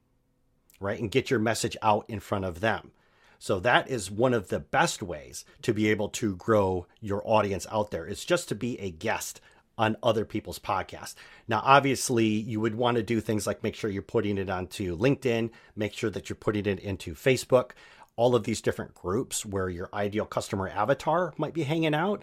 right? 0.81 1.01
And 1.01 1.11
get 1.11 1.31
your 1.31 1.41
message 1.41 1.77
out 1.83 2.05
in 2.09 2.21
front 2.21 2.45
of 2.45 2.61
them. 2.61 2.93
So 3.39 3.61
that 3.61 3.91
is 3.91 4.11
one 4.11 4.35
of 4.35 4.49
the 4.49 4.61
best 4.61 5.03
ways 5.03 5.45
to 5.63 5.75
be 5.75 5.89
able 5.89 6.09
to 6.11 6.37
grow 6.37 6.87
your 7.01 7.23
audience 7.27 7.67
out 7.71 7.91
there. 7.91 8.07
It's 8.07 8.25
just 8.25 8.49
to 8.49 8.55
be 8.55 8.79
a 8.81 8.91
guest 8.91 9.41
on 9.77 9.97
other 10.03 10.25
people's 10.25 10.59
podcasts. 10.59 11.15
Now, 11.49 11.61
obviously, 11.65 12.27
you 12.27 12.61
would 12.61 12.75
want 12.75 12.97
to 12.97 13.03
do 13.03 13.21
things 13.21 13.47
like 13.47 13.63
make 13.63 13.75
sure 13.75 13.91
you're 13.91 14.03
putting 14.03 14.39
it 14.39 14.51
onto 14.51 14.97
LinkedIn, 14.97 15.51
make 15.77 15.93
sure 15.93 16.11
that 16.11 16.29
you're 16.29 16.37
putting 16.37 16.67
it 16.67 16.81
into 16.81 17.15
Facebook, 17.15 17.73
all 18.17 18.35
of 18.35 18.45
these 18.45 18.61
different 18.61 18.95
groups 18.95 19.45
where 19.45 19.69
your 19.69 19.89
ideal 19.93 20.27
customer 20.27 20.69
avatar 20.69 21.35
might 21.37 21.55
be 21.55 21.65
hanging 21.65 21.95
out. 21.95 22.23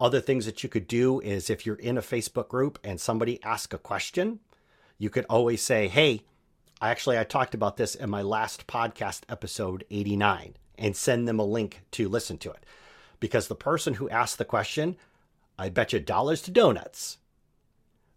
Other 0.00 0.20
things 0.20 0.46
that 0.46 0.62
you 0.62 0.68
could 0.68 0.86
do 0.86 1.20
is 1.20 1.50
if 1.50 1.66
you're 1.66 1.76
in 1.76 1.98
a 1.98 2.02
Facebook 2.02 2.48
group 2.48 2.78
and 2.84 3.00
somebody 3.00 3.42
asks 3.42 3.74
a 3.74 3.78
question, 3.78 4.40
you 4.98 5.10
could 5.10 5.26
always 5.28 5.62
say, 5.62 5.88
Hey, 5.88 6.22
I 6.80 6.90
actually, 6.90 7.18
I 7.18 7.24
talked 7.24 7.54
about 7.54 7.76
this 7.76 7.94
in 7.94 8.10
my 8.10 8.22
last 8.22 8.66
podcast 8.66 9.22
episode 9.28 9.84
89 9.90 10.56
and 10.78 10.96
send 10.96 11.28
them 11.28 11.38
a 11.38 11.44
link 11.44 11.82
to 11.92 12.08
listen 12.08 12.38
to 12.38 12.50
it. 12.50 12.66
Because 13.20 13.46
the 13.46 13.54
person 13.54 13.94
who 13.94 14.10
asked 14.10 14.38
the 14.38 14.44
question, 14.44 14.96
I 15.62 15.68
bet 15.68 15.92
you 15.92 16.00
dollars 16.00 16.42
to 16.42 16.50
donuts 16.50 17.18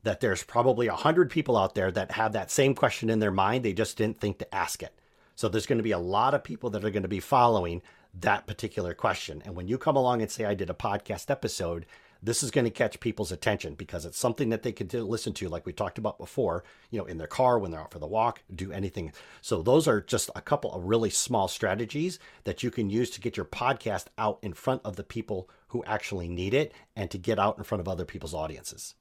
that 0.02 0.20
there's 0.20 0.44
probably 0.44 0.88
a 0.88 0.96
hundred 0.96 1.30
people 1.30 1.56
out 1.56 1.76
there 1.76 1.92
that 1.92 2.12
have 2.12 2.34
that 2.34 2.50
same 2.50 2.74
question 2.74 3.10
in 3.10 3.20
their 3.20 3.32
mind. 3.32 3.64
They 3.64 3.74
just 3.74 3.98
didn't 3.98 4.20
think 4.20 4.40
to 4.40 4.56
ask 4.56 4.82
it. 4.82 5.00
So 5.36 5.48
there's 5.48 5.68
going 5.68 5.78
to 5.78 5.84
be 5.84 5.92
a 5.92 6.00
lot 6.00 6.34
of 6.34 6.44
people 6.44 6.72
that 6.72 6.84
are 6.84 6.90
going 6.90 7.04
to 7.04 7.10
be 7.10 7.20
following 7.20 7.82
that 8.22 8.48
particular 8.48 8.94
question. 8.94 9.44
And 9.46 9.56
when 9.56 9.68
you 9.68 9.78
come 9.78 9.96
along 9.96 10.22
and 10.22 10.32
say, 10.32 10.46
I 10.46 10.56
did 10.56 10.70
a 10.70 10.74
podcast 10.74 11.30
episode, 11.30 11.86
this 12.26 12.42
is 12.42 12.52
going 12.52 12.66
to 12.66 12.72
catch 12.72 13.00
people's 13.00 13.32
attention 13.32 13.76
because 13.76 14.06
it's 14.06 14.18
something 14.18 14.50
that 14.50 14.64
they 14.64 14.72
can 14.72 14.88
listen 15.08 15.32
to, 15.34 15.48
like 15.48 15.66
we 15.66 15.74
talked 15.74 15.98
about 15.98 16.18
before, 16.18 16.64
you 16.90 17.00
know, 17.00 17.06
in 17.06 17.18
their 17.18 17.28
car, 17.28 17.60
when 17.60 17.72
they're 17.72 17.80
out 17.80 17.92
for 17.92 18.00
the 18.00 18.08
walk, 18.08 18.42
do 18.54 18.72
anything. 18.72 19.14
So 19.42 19.62
those 19.62 19.88
are 19.88 20.02
just 20.02 20.32
a 20.36 20.42
couple 20.42 20.74
of 20.74 20.86
really 20.86 21.12
small 21.12 21.48
strategies 21.48 22.20
that 22.44 22.64
you 22.64 22.72
can 22.72 22.90
use 22.90 23.12
to 23.12 23.22
get 23.22 23.38
your 23.38 23.46
podcast 23.46 24.06
out 24.18 24.40
in 24.42 24.54
front 24.54 24.82
of 24.84 24.96
the 24.96 25.04
people 25.04 25.50
who 25.68 25.84
actually 25.86 26.28
need 26.28 26.54
it 26.54 26.74
and 26.96 27.12
to 27.12 27.18
get 27.18 27.38
out 27.38 27.58
in 27.58 27.64
front 27.64 27.80
of 27.82 27.88
other 27.88 28.06
people's 28.06 28.34
audiences. 28.34 28.96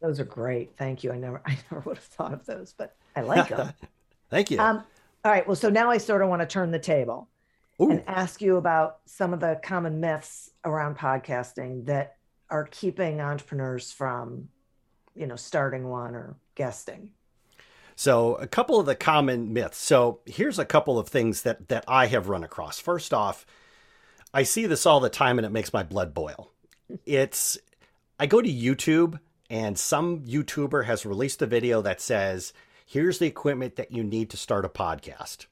Those 0.00 0.20
are 0.20 0.24
great. 0.24 0.76
Thank 0.76 1.02
you. 1.02 1.12
I 1.12 1.18
never, 1.18 1.42
I 1.46 1.58
never 1.70 1.82
would 1.88 1.96
have 1.96 2.04
thought 2.04 2.32
of 2.32 2.46
those, 2.46 2.72
but 2.76 2.96
I 3.16 3.22
like 3.22 3.48
them. 3.56 3.72
Thank 4.30 4.50
you. 4.50 4.60
Um, 4.60 4.84
all 5.24 5.32
right. 5.32 5.46
Well, 5.46 5.56
so 5.56 5.70
now 5.70 5.90
I 5.90 5.98
sort 5.98 6.22
of 6.22 6.28
want 6.28 6.40
to 6.42 6.46
turn 6.46 6.70
the 6.70 6.78
table. 6.78 7.28
Ooh. 7.80 7.90
and 7.90 8.02
ask 8.06 8.42
you 8.42 8.56
about 8.56 8.98
some 9.06 9.32
of 9.32 9.40
the 9.40 9.60
common 9.62 10.00
myths 10.00 10.50
around 10.64 10.96
podcasting 10.96 11.86
that 11.86 12.16
are 12.50 12.68
keeping 12.70 13.20
entrepreneurs 13.20 13.90
from, 13.90 14.48
you 15.14 15.26
know, 15.26 15.36
starting 15.36 15.88
one 15.88 16.14
or 16.14 16.36
guesting. 16.54 17.10
So, 17.96 18.34
a 18.36 18.46
couple 18.46 18.78
of 18.78 18.86
the 18.86 18.94
common 18.94 19.52
myths. 19.52 19.78
So, 19.78 20.20
here's 20.26 20.58
a 20.58 20.64
couple 20.64 20.98
of 20.98 21.08
things 21.08 21.42
that 21.42 21.68
that 21.68 21.84
I 21.88 22.06
have 22.06 22.28
run 22.28 22.44
across. 22.44 22.78
First 22.78 23.12
off, 23.12 23.46
I 24.34 24.42
see 24.42 24.66
this 24.66 24.86
all 24.86 25.00
the 25.00 25.10
time 25.10 25.38
and 25.38 25.46
it 25.46 25.52
makes 25.52 25.72
my 25.72 25.82
blood 25.82 26.14
boil. 26.14 26.50
It's 27.06 27.56
I 28.18 28.26
go 28.26 28.42
to 28.42 28.52
YouTube 28.52 29.18
and 29.48 29.78
some 29.78 30.20
YouTuber 30.26 30.84
has 30.84 31.06
released 31.06 31.40
a 31.40 31.46
video 31.46 31.80
that 31.80 32.02
says, 32.02 32.52
"Here's 32.84 33.18
the 33.18 33.26
equipment 33.26 33.76
that 33.76 33.92
you 33.92 34.04
need 34.04 34.28
to 34.30 34.36
start 34.36 34.66
a 34.66 34.68
podcast." 34.68 35.46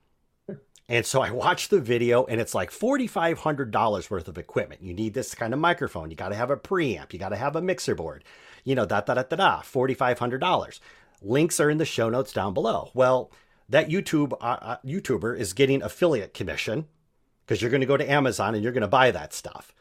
And 0.90 1.06
so 1.06 1.22
I 1.22 1.30
watched 1.30 1.70
the 1.70 1.78
video 1.78 2.24
and 2.24 2.40
it's 2.40 2.52
like 2.52 2.72
$4,500 2.72 4.10
worth 4.10 4.26
of 4.26 4.36
equipment. 4.36 4.82
You 4.82 4.92
need 4.92 5.14
this 5.14 5.36
kind 5.36 5.54
of 5.54 5.60
microphone. 5.60 6.10
You 6.10 6.16
got 6.16 6.30
to 6.30 6.34
have 6.34 6.50
a 6.50 6.56
preamp. 6.56 7.12
You 7.12 7.18
got 7.20 7.28
to 7.28 7.36
have 7.36 7.54
a 7.54 7.62
mixer 7.62 7.94
board, 7.94 8.24
you 8.64 8.74
know, 8.74 8.86
da 8.86 9.00
da 9.00 9.14
da 9.14 9.22
da 9.22 9.36
da, 9.36 9.62
$4,500. 9.62 10.80
Links 11.22 11.60
are 11.60 11.70
in 11.70 11.78
the 11.78 11.84
show 11.84 12.10
notes 12.10 12.32
down 12.32 12.54
below. 12.54 12.90
Well, 12.92 13.30
that 13.68 13.88
YouTube 13.88 14.32
uh, 14.40 14.58
uh, 14.60 14.76
YouTuber 14.84 15.38
is 15.38 15.52
getting 15.52 15.80
affiliate 15.80 16.34
commission 16.34 16.88
because 17.46 17.62
you're 17.62 17.70
going 17.70 17.82
to 17.82 17.86
go 17.86 17.96
to 17.96 18.10
Amazon 18.10 18.56
and 18.56 18.64
you're 18.64 18.72
going 18.72 18.80
to 18.80 18.88
buy 18.88 19.12
that 19.12 19.32
stuff. 19.32 19.72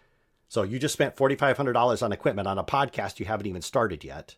So 0.47 0.61
you 0.61 0.77
just 0.77 0.93
spent 0.93 1.15
$4,500 1.15 2.03
on 2.03 2.11
equipment 2.11 2.47
on 2.47 2.59
a 2.59 2.63
podcast 2.63 3.19
you 3.19 3.25
haven't 3.25 3.47
even 3.47 3.63
started 3.63 4.03
yet 4.03 4.35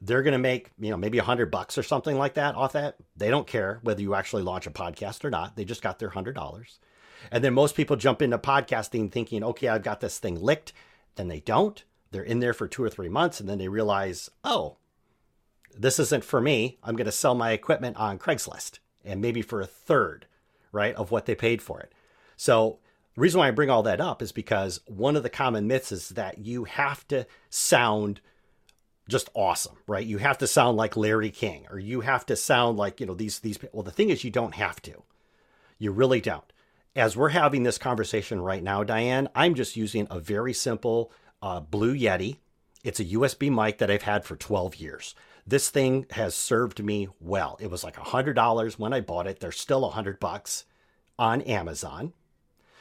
they're 0.00 0.22
going 0.22 0.32
to 0.32 0.38
make 0.38 0.70
you 0.78 0.90
know 0.90 0.96
maybe 0.96 1.18
a 1.18 1.22
hundred 1.22 1.50
bucks 1.50 1.76
or 1.76 1.82
something 1.82 2.16
like 2.16 2.34
that 2.34 2.54
off 2.54 2.72
that. 2.72 2.96
They 3.16 3.30
don't 3.30 3.46
care 3.46 3.80
whether 3.82 4.00
you 4.00 4.14
actually 4.14 4.42
launch 4.42 4.66
a 4.66 4.70
podcast 4.70 5.24
or 5.24 5.30
not. 5.30 5.56
They 5.56 5.64
just 5.64 5.82
got 5.82 5.98
their 5.98 6.10
hundred 6.10 6.34
dollars. 6.34 6.78
And 7.30 7.44
then 7.44 7.52
most 7.52 7.74
people 7.74 7.96
jump 7.96 8.22
into 8.22 8.38
podcasting 8.38 9.12
thinking 9.12 9.44
okay 9.44 9.68
i've 9.68 9.82
got 9.82 10.00
this 10.00 10.18
thing 10.18 10.40
licked. 10.40 10.72
Then 11.16 11.28
they 11.28 11.40
don't. 11.40 11.82
They're 12.10 12.22
in 12.22 12.40
there 12.40 12.54
for 12.54 12.66
two 12.66 12.82
or 12.82 12.90
three 12.90 13.08
months 13.08 13.40
and 13.40 13.48
then 13.48 13.58
they 13.58 13.68
realize 13.68 14.30
oh 14.44 14.76
this 15.76 15.98
isn't 15.98 16.24
for 16.24 16.40
me. 16.40 16.78
I'm 16.82 16.96
going 16.96 17.06
to 17.06 17.12
sell 17.12 17.34
my 17.34 17.52
equipment 17.52 17.96
on 17.96 18.18
craigslist 18.18 18.80
and 19.04 19.20
maybe 19.20 19.42
for 19.42 19.60
a 19.60 19.66
third 19.66 20.26
right 20.72 20.94
of 20.94 21.10
what 21.10 21.26
they 21.26 21.34
paid 21.34 21.62
for 21.62 21.80
it. 21.80 21.92
So 22.36 22.78
the 23.14 23.20
reason 23.20 23.38
why 23.38 23.48
i 23.48 23.50
bring 23.50 23.70
all 23.70 23.82
that 23.82 24.00
up 24.00 24.22
is 24.22 24.32
because 24.32 24.80
one 24.86 25.16
of 25.16 25.22
the 25.22 25.30
common 25.30 25.66
myths 25.66 25.92
is 25.92 26.10
that 26.10 26.38
you 26.38 26.64
have 26.64 27.06
to 27.08 27.26
sound 27.48 28.20
just 29.10 29.28
awesome, 29.34 29.76
right? 29.86 30.06
You 30.06 30.18
have 30.18 30.38
to 30.38 30.46
sound 30.46 30.76
like 30.76 30.96
Larry 30.96 31.30
King 31.30 31.66
or 31.70 31.78
you 31.78 32.00
have 32.00 32.24
to 32.26 32.36
sound 32.36 32.78
like, 32.78 33.00
you 33.00 33.06
know, 33.06 33.14
these 33.14 33.40
these 33.40 33.58
well 33.72 33.82
the 33.82 33.90
thing 33.90 34.10
is 34.10 34.24
you 34.24 34.30
don't 34.30 34.54
have 34.54 34.80
to. 34.82 35.02
You 35.78 35.92
really 35.92 36.20
don't. 36.20 36.50
As 36.96 37.16
we're 37.16 37.30
having 37.30 37.62
this 37.62 37.78
conversation 37.78 38.40
right 38.40 38.62
now, 38.62 38.82
Diane, 38.82 39.28
I'm 39.34 39.54
just 39.54 39.76
using 39.76 40.06
a 40.10 40.18
very 40.18 40.52
simple 40.52 41.12
uh, 41.42 41.60
Blue 41.60 41.94
Yeti. 41.94 42.38
It's 42.82 43.00
a 43.00 43.04
USB 43.04 43.50
mic 43.50 43.78
that 43.78 43.90
I've 43.90 44.02
had 44.02 44.24
for 44.24 44.36
12 44.36 44.76
years. 44.76 45.14
This 45.46 45.70
thing 45.70 46.06
has 46.10 46.34
served 46.34 46.82
me 46.82 47.08
well. 47.20 47.56
It 47.60 47.70
was 47.70 47.84
like 47.84 47.96
$100 47.96 48.78
when 48.78 48.92
I 48.92 49.00
bought 49.00 49.26
it. 49.26 49.40
There's 49.40 49.58
still 49.58 49.82
100 49.82 50.18
bucks 50.18 50.64
on 51.18 51.42
Amazon. 51.42 52.12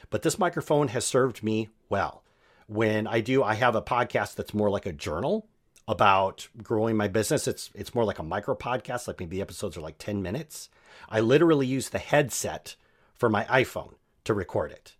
But 0.09 0.23
this 0.23 0.39
microphone 0.39 0.89
has 0.89 1.05
served 1.05 1.43
me 1.43 1.69
well. 1.87 2.23
When 2.67 3.07
I 3.07 3.21
do, 3.21 3.43
I 3.43 3.55
have 3.55 3.75
a 3.75 3.81
podcast 3.81 4.35
that's 4.35 4.53
more 4.53 4.69
like 4.69 4.85
a 4.85 4.93
journal 4.93 5.47
about 5.89 6.47
growing 6.61 6.95
my 6.95 7.07
business. 7.07 7.47
It's 7.47 7.71
it's 7.73 7.95
more 7.95 8.05
like 8.05 8.19
a 8.19 8.23
micro 8.23 8.55
podcast, 8.55 9.07
like 9.07 9.19
maybe 9.19 9.37
the 9.37 9.41
episodes 9.41 9.75
are 9.75 9.81
like 9.81 9.97
10 9.97 10.21
minutes. 10.21 10.69
I 11.09 11.19
literally 11.19 11.65
use 11.65 11.89
the 11.89 11.97
headset 11.97 12.75
for 13.15 13.27
my 13.27 13.43
iPhone 13.45 13.95
to 14.25 14.35
record 14.35 14.71
it. 14.71 14.95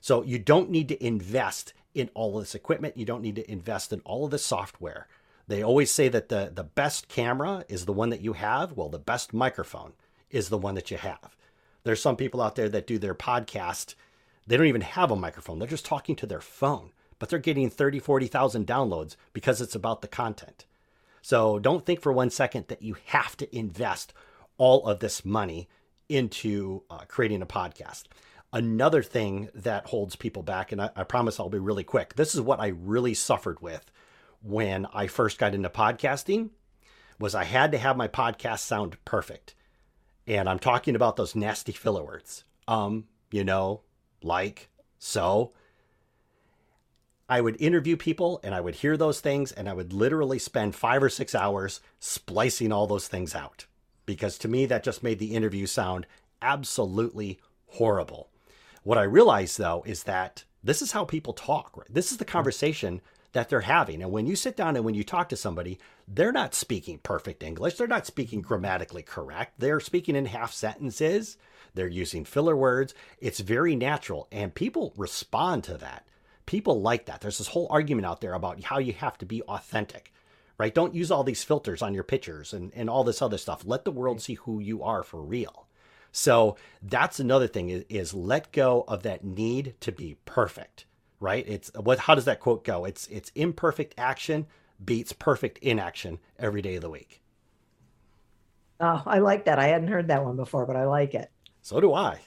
So 0.00 0.24
you 0.24 0.40
don't 0.40 0.70
need 0.70 0.88
to 0.88 1.02
invest 1.06 1.72
in 1.94 2.10
all 2.14 2.36
of 2.36 2.42
this 2.42 2.56
equipment. 2.56 2.96
You 2.96 3.04
don't 3.04 3.22
need 3.22 3.36
to 3.36 3.48
invest 3.48 3.92
in 3.92 4.00
all 4.00 4.24
of 4.24 4.32
this 4.32 4.44
software. 4.44 5.06
They 5.46 5.62
always 5.62 5.92
say 5.92 6.08
that 6.08 6.30
the, 6.30 6.50
the 6.52 6.64
best 6.64 7.06
camera 7.06 7.64
is 7.68 7.84
the 7.84 7.92
one 7.92 8.10
that 8.10 8.20
you 8.20 8.32
have. 8.32 8.72
Well, 8.72 8.88
the 8.88 8.98
best 8.98 9.32
microphone 9.32 9.92
is 10.30 10.48
the 10.48 10.58
one 10.58 10.74
that 10.74 10.90
you 10.90 10.96
have. 10.96 11.36
There's 11.84 12.02
some 12.02 12.16
people 12.16 12.42
out 12.42 12.56
there 12.56 12.68
that 12.70 12.88
do 12.88 12.98
their 12.98 13.14
podcast. 13.14 13.94
They 14.48 14.56
don't 14.56 14.66
even 14.66 14.80
have 14.80 15.12
a 15.12 15.16
microphone. 15.16 15.60
They're 15.60 15.68
just 15.68 15.84
talking 15.84 16.16
to 16.16 16.26
their 16.26 16.40
phone 16.40 16.90
but 17.18 17.28
they're 17.28 17.38
getting 17.38 17.70
30, 17.70 17.98
40,000 17.98 18.66
downloads 18.66 19.16
because 19.32 19.60
it's 19.60 19.74
about 19.74 20.02
the 20.02 20.08
content. 20.08 20.66
So 21.22 21.58
don't 21.58 21.86
think 21.86 22.00
for 22.00 22.12
one 22.12 22.30
second 22.30 22.66
that 22.68 22.82
you 22.82 22.96
have 23.06 23.36
to 23.38 23.56
invest 23.56 24.12
all 24.58 24.86
of 24.86 25.00
this 25.00 25.24
money 25.24 25.68
into 26.08 26.82
uh, 26.90 27.04
creating 27.08 27.42
a 27.42 27.46
podcast. 27.46 28.04
Another 28.52 29.02
thing 29.02 29.48
that 29.54 29.86
holds 29.86 30.16
people 30.16 30.42
back, 30.42 30.70
and 30.70 30.80
I, 30.80 30.90
I 30.94 31.04
promise 31.04 31.40
I'll 31.40 31.48
be 31.48 31.58
really 31.58 31.82
quick. 31.82 32.14
This 32.14 32.34
is 32.34 32.40
what 32.40 32.60
I 32.60 32.68
really 32.68 33.14
suffered 33.14 33.60
with 33.60 33.90
when 34.42 34.86
I 34.92 35.06
first 35.06 35.38
got 35.38 35.54
into 35.54 35.70
podcasting 35.70 36.50
was 37.18 37.34
I 37.34 37.44
had 37.44 37.72
to 37.72 37.78
have 37.78 37.96
my 37.96 38.08
podcast 38.08 38.60
sound 38.60 39.02
perfect. 39.04 39.54
And 40.26 40.48
I'm 40.48 40.58
talking 40.58 40.94
about 40.94 41.16
those 41.16 41.34
nasty 41.34 41.72
filler 41.72 42.04
words. 42.04 42.44
Um, 42.68 43.06
you 43.30 43.44
know, 43.44 43.82
like, 44.22 44.68
so, 44.98 45.52
I 47.34 47.40
would 47.40 47.60
interview 47.60 47.96
people 47.96 48.38
and 48.44 48.54
I 48.54 48.60
would 48.60 48.76
hear 48.76 48.96
those 48.96 49.18
things 49.18 49.50
and 49.50 49.68
I 49.68 49.72
would 49.72 49.92
literally 49.92 50.38
spend 50.38 50.76
five 50.76 51.02
or 51.02 51.08
six 51.08 51.34
hours 51.34 51.80
splicing 51.98 52.70
all 52.70 52.86
those 52.86 53.08
things 53.08 53.34
out 53.34 53.66
because 54.06 54.38
to 54.38 54.46
me 54.46 54.66
that 54.66 54.84
just 54.84 55.02
made 55.02 55.18
the 55.18 55.34
interview 55.34 55.66
sound 55.66 56.06
absolutely 56.40 57.40
horrible. 57.66 58.30
What 58.84 58.98
I 58.98 59.02
realized 59.02 59.58
though 59.58 59.82
is 59.84 60.04
that 60.04 60.44
this 60.62 60.80
is 60.80 60.92
how 60.92 61.04
people 61.04 61.32
talk, 61.32 61.76
right? 61.76 61.92
This 61.92 62.12
is 62.12 62.18
the 62.18 62.24
mm-hmm. 62.24 62.34
conversation 62.34 63.00
that 63.32 63.48
they're 63.48 63.62
having. 63.62 64.00
And 64.00 64.12
when 64.12 64.28
you 64.28 64.36
sit 64.36 64.56
down 64.56 64.76
and 64.76 64.84
when 64.84 64.94
you 64.94 65.02
talk 65.02 65.28
to 65.30 65.36
somebody, 65.36 65.80
they're 66.06 66.30
not 66.30 66.54
speaking 66.54 66.98
perfect 66.98 67.42
English. 67.42 67.74
They're 67.74 67.88
not 67.88 68.06
speaking 68.06 68.42
mm-hmm. 68.42 68.46
grammatically 68.46 69.02
correct. 69.02 69.54
They're 69.58 69.80
speaking 69.80 70.14
in 70.14 70.26
half 70.26 70.52
sentences. 70.52 71.36
They're 71.74 71.88
using 71.88 72.24
filler 72.24 72.56
words. 72.56 72.94
It's 73.18 73.40
very 73.40 73.74
natural 73.74 74.28
and 74.30 74.54
people 74.54 74.92
respond 74.96 75.64
to 75.64 75.76
that 75.78 76.06
people 76.46 76.80
like 76.80 77.06
that. 77.06 77.20
There's 77.20 77.38
this 77.38 77.48
whole 77.48 77.66
argument 77.70 78.06
out 78.06 78.20
there 78.20 78.34
about 78.34 78.62
how 78.62 78.78
you 78.78 78.92
have 78.92 79.18
to 79.18 79.26
be 79.26 79.42
authentic, 79.42 80.12
right? 80.58 80.74
Don't 80.74 80.94
use 80.94 81.10
all 81.10 81.24
these 81.24 81.44
filters 81.44 81.82
on 81.82 81.94
your 81.94 82.04
pictures 82.04 82.52
and, 82.52 82.72
and 82.74 82.90
all 82.90 83.04
this 83.04 83.22
other 83.22 83.38
stuff. 83.38 83.62
Let 83.64 83.84
the 83.84 83.90
world 83.90 84.20
see 84.20 84.34
who 84.34 84.60
you 84.60 84.82
are 84.82 85.02
for 85.02 85.22
real. 85.22 85.66
So 86.12 86.56
that's 86.80 87.18
another 87.18 87.48
thing 87.48 87.70
is, 87.70 87.84
is 87.88 88.14
let 88.14 88.52
go 88.52 88.84
of 88.86 89.02
that 89.02 89.24
need 89.24 89.74
to 89.80 89.90
be 89.90 90.16
perfect, 90.24 90.84
right? 91.18 91.44
It's 91.48 91.70
what, 91.74 92.00
how 92.00 92.14
does 92.14 92.26
that 92.26 92.40
quote 92.40 92.64
go? 92.64 92.84
It's, 92.84 93.06
it's 93.08 93.32
imperfect 93.34 93.94
action 93.98 94.46
beats 94.84 95.12
perfect 95.12 95.58
inaction 95.58 96.18
every 96.38 96.62
day 96.62 96.76
of 96.76 96.82
the 96.82 96.90
week. 96.90 97.20
Oh, 98.80 99.02
I 99.06 99.18
like 99.18 99.46
that. 99.46 99.58
I 99.58 99.68
hadn't 99.68 99.88
heard 99.88 100.08
that 100.08 100.24
one 100.24 100.36
before, 100.36 100.66
but 100.66 100.76
I 100.76 100.84
like 100.84 101.14
it. 101.14 101.30
So 101.64 101.80
do 101.80 101.94
I. 101.94 102.20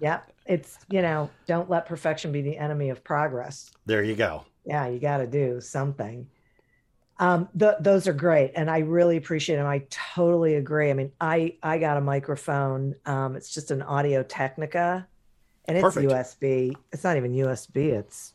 Yeah. 0.00 0.20
It's, 0.46 0.78
you 0.90 1.00
know, 1.00 1.30
don't 1.46 1.70
let 1.70 1.86
perfection 1.86 2.32
be 2.32 2.42
the 2.42 2.56
enemy 2.58 2.88
of 2.90 3.04
progress. 3.04 3.70
there 3.86 4.02
you 4.02 4.16
go. 4.16 4.44
Yeah, 4.64 4.88
you 4.88 4.98
got 4.98 5.18
to 5.18 5.26
do 5.28 5.60
something. 5.60 6.26
Um, 7.20 7.48
th- 7.56 7.76
those 7.78 8.08
are 8.08 8.12
great, 8.12 8.50
and 8.56 8.68
I 8.68 8.78
really 8.78 9.16
appreciate 9.16 9.56
them. 9.56 9.66
I 9.66 9.84
totally 9.90 10.56
agree. 10.56 10.90
I 10.90 10.94
mean, 10.94 11.12
I 11.20 11.54
I 11.62 11.78
got 11.78 11.98
a 11.98 12.00
microphone. 12.00 12.96
Um, 13.06 13.36
it's 13.36 13.54
just 13.54 13.70
an 13.70 13.80
Audio 13.82 14.24
Technica, 14.24 15.06
and 15.66 15.76
it's 15.76 15.84
Perfect. 15.84 16.10
USB. 16.10 16.74
It's 16.90 17.04
not 17.04 17.16
even 17.16 17.32
USB. 17.32 17.92
It's 17.92 18.34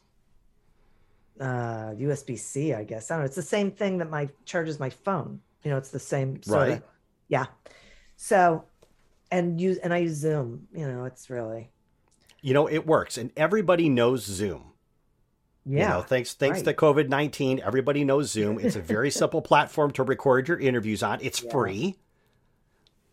uh, 1.41 1.91
USB 1.97 2.39
C, 2.39 2.73
I 2.73 2.85
guess. 2.85 3.11
I 3.11 3.15
don't 3.15 3.23
know. 3.23 3.25
It's 3.25 3.35
the 3.35 3.41
same 3.41 3.71
thing 3.71 3.97
that 3.97 4.09
my 4.09 4.29
charges 4.45 4.79
my 4.79 4.89
phone. 4.89 5.41
You 5.63 5.71
know, 5.71 5.77
it's 5.77 5.89
the 5.89 5.99
same. 5.99 6.41
Sort 6.43 6.59
Right. 6.61 6.71
Of, 6.77 6.83
yeah. 7.27 7.47
So, 8.15 8.63
and 9.35 9.59
use 9.59 9.77
and 9.77 9.93
I 9.93 9.97
use 9.99 10.15
Zoom. 10.17 10.67
You 10.73 10.87
know, 10.87 11.05
it's 11.05 11.29
really 11.29 11.69
You 12.41 12.53
know, 12.53 12.67
it 12.67 12.85
works, 12.85 13.17
and 13.17 13.31
everybody 13.37 13.89
knows 13.89 14.23
Zoom. 14.23 14.73
yeah. 15.65 15.81
You 15.83 15.89
know, 15.95 16.01
thanks 16.01 16.33
thanks 16.33 16.59
right. 16.59 16.65
to 16.65 16.73
COVID 16.73 17.09
nineteen, 17.09 17.59
everybody 17.63 18.03
knows 18.03 18.31
Zoom. 18.31 18.59
It's 18.59 18.75
a 18.75 18.81
very 18.81 19.09
simple 19.21 19.41
platform 19.41 19.91
to 19.91 20.03
record 20.03 20.47
your 20.47 20.59
interviews 20.59 21.03
on. 21.03 21.19
It's 21.21 21.43
Yeah. 21.43 21.51
free. 21.51 21.95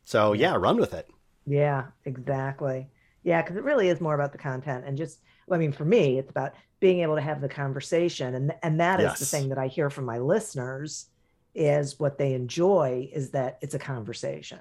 So 0.05 0.33
yeah, 0.33 0.55
run 0.57 0.77
with 0.79 0.95
it. 0.95 1.09
Yeah, 1.47 1.87
exactly. 2.05 2.89
Yeah, 3.25 3.43
because 3.43 3.57
it 3.57 3.65
really 3.65 3.89
is 3.89 4.01
more 4.01 4.15
about 4.15 4.33
the 4.33 4.39
content 4.39 4.85
and 4.85 4.97
just, 4.99 5.21
well, 5.47 5.57
I 5.57 5.61
mean, 5.61 5.73
for 5.73 5.85
me, 5.85 6.19
it's 6.19 6.31
about 6.31 6.55
being 6.81 7.01
able 7.01 7.15
to 7.15 7.21
have 7.21 7.41
the 7.41 7.49
conversation, 7.49 8.35
and 8.35 8.55
and 8.63 8.81
that 8.81 9.01
is 9.01 9.19
the 9.19 9.27
thing 9.27 9.49
that 9.51 9.59
I 9.59 9.69
hear 9.69 9.91
from 9.91 10.05
my 10.05 10.19
listeners 10.19 11.07
is 11.55 12.01
what 12.01 12.19
they 12.19 12.33
enjoy 12.35 13.09
is 13.13 13.31
that 13.31 13.59
it's 13.61 13.75
a 13.75 13.79
conversation. 13.79 14.59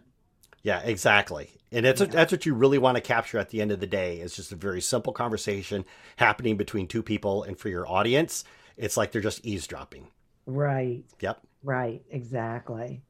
Yeah, 0.63 0.81
exactly. 0.81 1.49
And 1.71 1.85
it's 1.85 2.01
Yeah. 2.01 2.07
that's 2.07 2.31
what 2.31 2.45
you 2.45 2.53
really 2.53 2.77
want 2.77 2.95
to 2.95 3.01
capture 3.01 3.37
at 3.37 3.49
the 3.49 3.61
end 3.61 3.71
of 3.71 3.79
the 3.79 3.87
day. 3.87 4.17
It's 4.17 4.35
just 4.35 4.51
a 4.51 4.55
very 4.55 4.81
simple 4.81 5.13
conversation 5.13 5.85
happening 6.17 6.57
between 6.57 6.87
two 6.87 7.01
people, 7.03 7.43
and 7.43 7.57
for 7.57 7.69
your 7.69 7.87
audience, 7.87 8.43
it's 8.77 8.97
like 8.97 9.11
they're 9.11 9.21
just 9.21 9.45
eavesdropping. 9.45 10.07
Right. 10.45 11.03
Yep. 11.19 11.41
Right. 11.63 12.03
Exactly. 12.09 13.01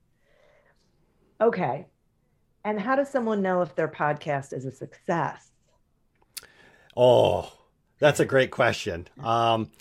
Okay. 1.40 1.88
And 2.64 2.80
how 2.80 2.96
does 2.96 3.10
someone 3.10 3.42
know 3.42 3.62
if 3.62 3.76
their 3.76 3.88
podcast 3.88 4.54
is 4.54 4.66
a 4.66 4.72
success? 4.72 5.52
Oh, 6.96 7.52
that's 8.00 8.20
a 8.20 8.26
great 8.26 8.52
question. 8.52 9.08
Um, 9.24 9.72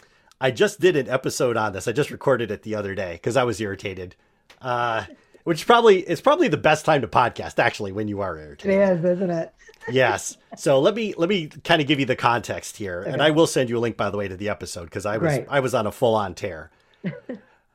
I 0.40 0.50
just 0.50 0.80
did 0.80 0.96
an 0.96 1.08
episode 1.08 1.56
on 1.56 1.72
this. 1.72 1.86
I 1.88 1.92
just 1.92 2.10
recorded 2.10 2.50
it 2.50 2.62
the 2.62 2.74
other 2.76 2.94
day 2.94 3.12
because 3.14 3.36
I 3.36 3.44
was 3.44 3.60
irritated. 3.60 4.16
Uh, 4.62 5.04
which 5.50 5.66
probably 5.66 5.98
it's 6.02 6.20
probably 6.20 6.46
the 6.46 6.56
best 6.56 6.84
time 6.84 7.00
to 7.00 7.08
podcast 7.08 7.58
actually 7.58 7.90
when 7.90 8.06
you 8.06 8.20
are 8.20 8.38
irritated. 8.38 8.98
is, 9.00 9.04
isn't 9.04 9.30
it? 9.30 9.52
yes. 9.90 10.36
So 10.56 10.78
let 10.78 10.94
me 10.94 11.12
let 11.16 11.28
me 11.28 11.48
kind 11.48 11.82
of 11.82 11.88
give 11.88 11.98
you 11.98 12.06
the 12.06 12.14
context 12.14 12.76
here, 12.76 13.02
and 13.02 13.20
I 13.20 13.32
will 13.32 13.48
send 13.48 13.68
you 13.68 13.76
a 13.76 13.80
link 13.80 13.96
by 13.96 14.10
the 14.10 14.16
way 14.16 14.28
to 14.28 14.36
the 14.36 14.48
episode 14.48 14.84
because 14.84 15.04
I 15.04 15.16
was 15.16 15.34
Great. 15.34 15.46
I 15.50 15.58
was 15.58 15.74
on 15.74 15.88
a 15.88 15.90
full 15.90 16.14
on 16.14 16.36
tear. 16.36 16.70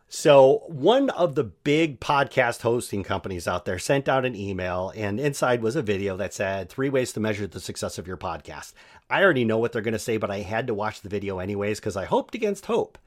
so 0.07 0.63
one 0.67 1.09
of 1.09 1.35
the 1.35 1.43
big 1.43 1.99
podcast 1.99 2.61
hosting 2.61 3.03
companies 3.03 3.45
out 3.45 3.65
there 3.65 3.77
sent 3.77 4.07
out 4.07 4.23
an 4.23 4.37
email, 4.37 4.93
and 4.95 5.19
inside 5.19 5.61
was 5.61 5.75
a 5.75 5.81
video 5.81 6.15
that 6.15 6.33
said 6.33 6.69
three 6.69 6.87
ways 6.87 7.11
to 7.11 7.19
measure 7.19 7.45
the 7.45 7.59
success 7.59 7.97
of 7.97 8.07
your 8.07 8.15
podcast. 8.15 8.71
I 9.09 9.21
already 9.21 9.43
know 9.43 9.57
what 9.57 9.73
they're 9.73 9.81
going 9.81 9.91
to 9.91 9.99
say, 9.99 10.15
but 10.15 10.31
I 10.31 10.39
had 10.39 10.67
to 10.67 10.73
watch 10.73 11.01
the 11.01 11.09
video 11.09 11.39
anyways 11.39 11.81
because 11.81 11.97
I 11.97 12.05
hoped 12.05 12.35
against 12.35 12.67
hope 12.67 12.97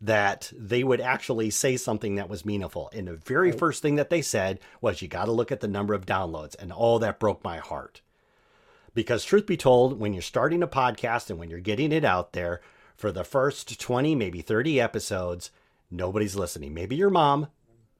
that 0.00 0.52
they 0.56 0.84
would 0.84 1.00
actually 1.00 1.50
say 1.50 1.76
something 1.76 2.16
that 2.16 2.28
was 2.28 2.44
meaningful. 2.44 2.90
And 2.92 3.08
the 3.08 3.16
very 3.16 3.52
first 3.52 3.80
thing 3.80 3.94
that 3.96 4.10
they 4.10 4.22
said 4.22 4.60
was, 4.80 5.00
you 5.00 5.08
got 5.08 5.26
to 5.26 5.32
look 5.32 5.50
at 5.50 5.60
the 5.60 5.68
number 5.68 5.94
of 5.94 6.06
downloads. 6.06 6.54
And 6.58 6.72
all 6.72 6.98
that 6.98 7.18
broke 7.18 7.42
my 7.42 7.58
heart. 7.58 8.02
Because, 8.94 9.24
truth 9.24 9.46
be 9.46 9.56
told, 9.56 9.98
when 9.98 10.12
you're 10.12 10.22
starting 10.22 10.62
a 10.62 10.68
podcast 10.68 11.30
and 11.30 11.38
when 11.38 11.50
you're 11.50 11.58
getting 11.60 11.90
it 11.90 12.04
out 12.04 12.32
there, 12.32 12.60
for 12.96 13.10
the 13.10 13.24
first 13.24 13.80
20, 13.80 14.14
maybe 14.14 14.40
30 14.40 14.80
episodes, 14.80 15.50
nobody's 15.90 16.36
listening. 16.36 16.74
Maybe 16.74 16.96
your 16.96 17.10
mom, 17.10 17.48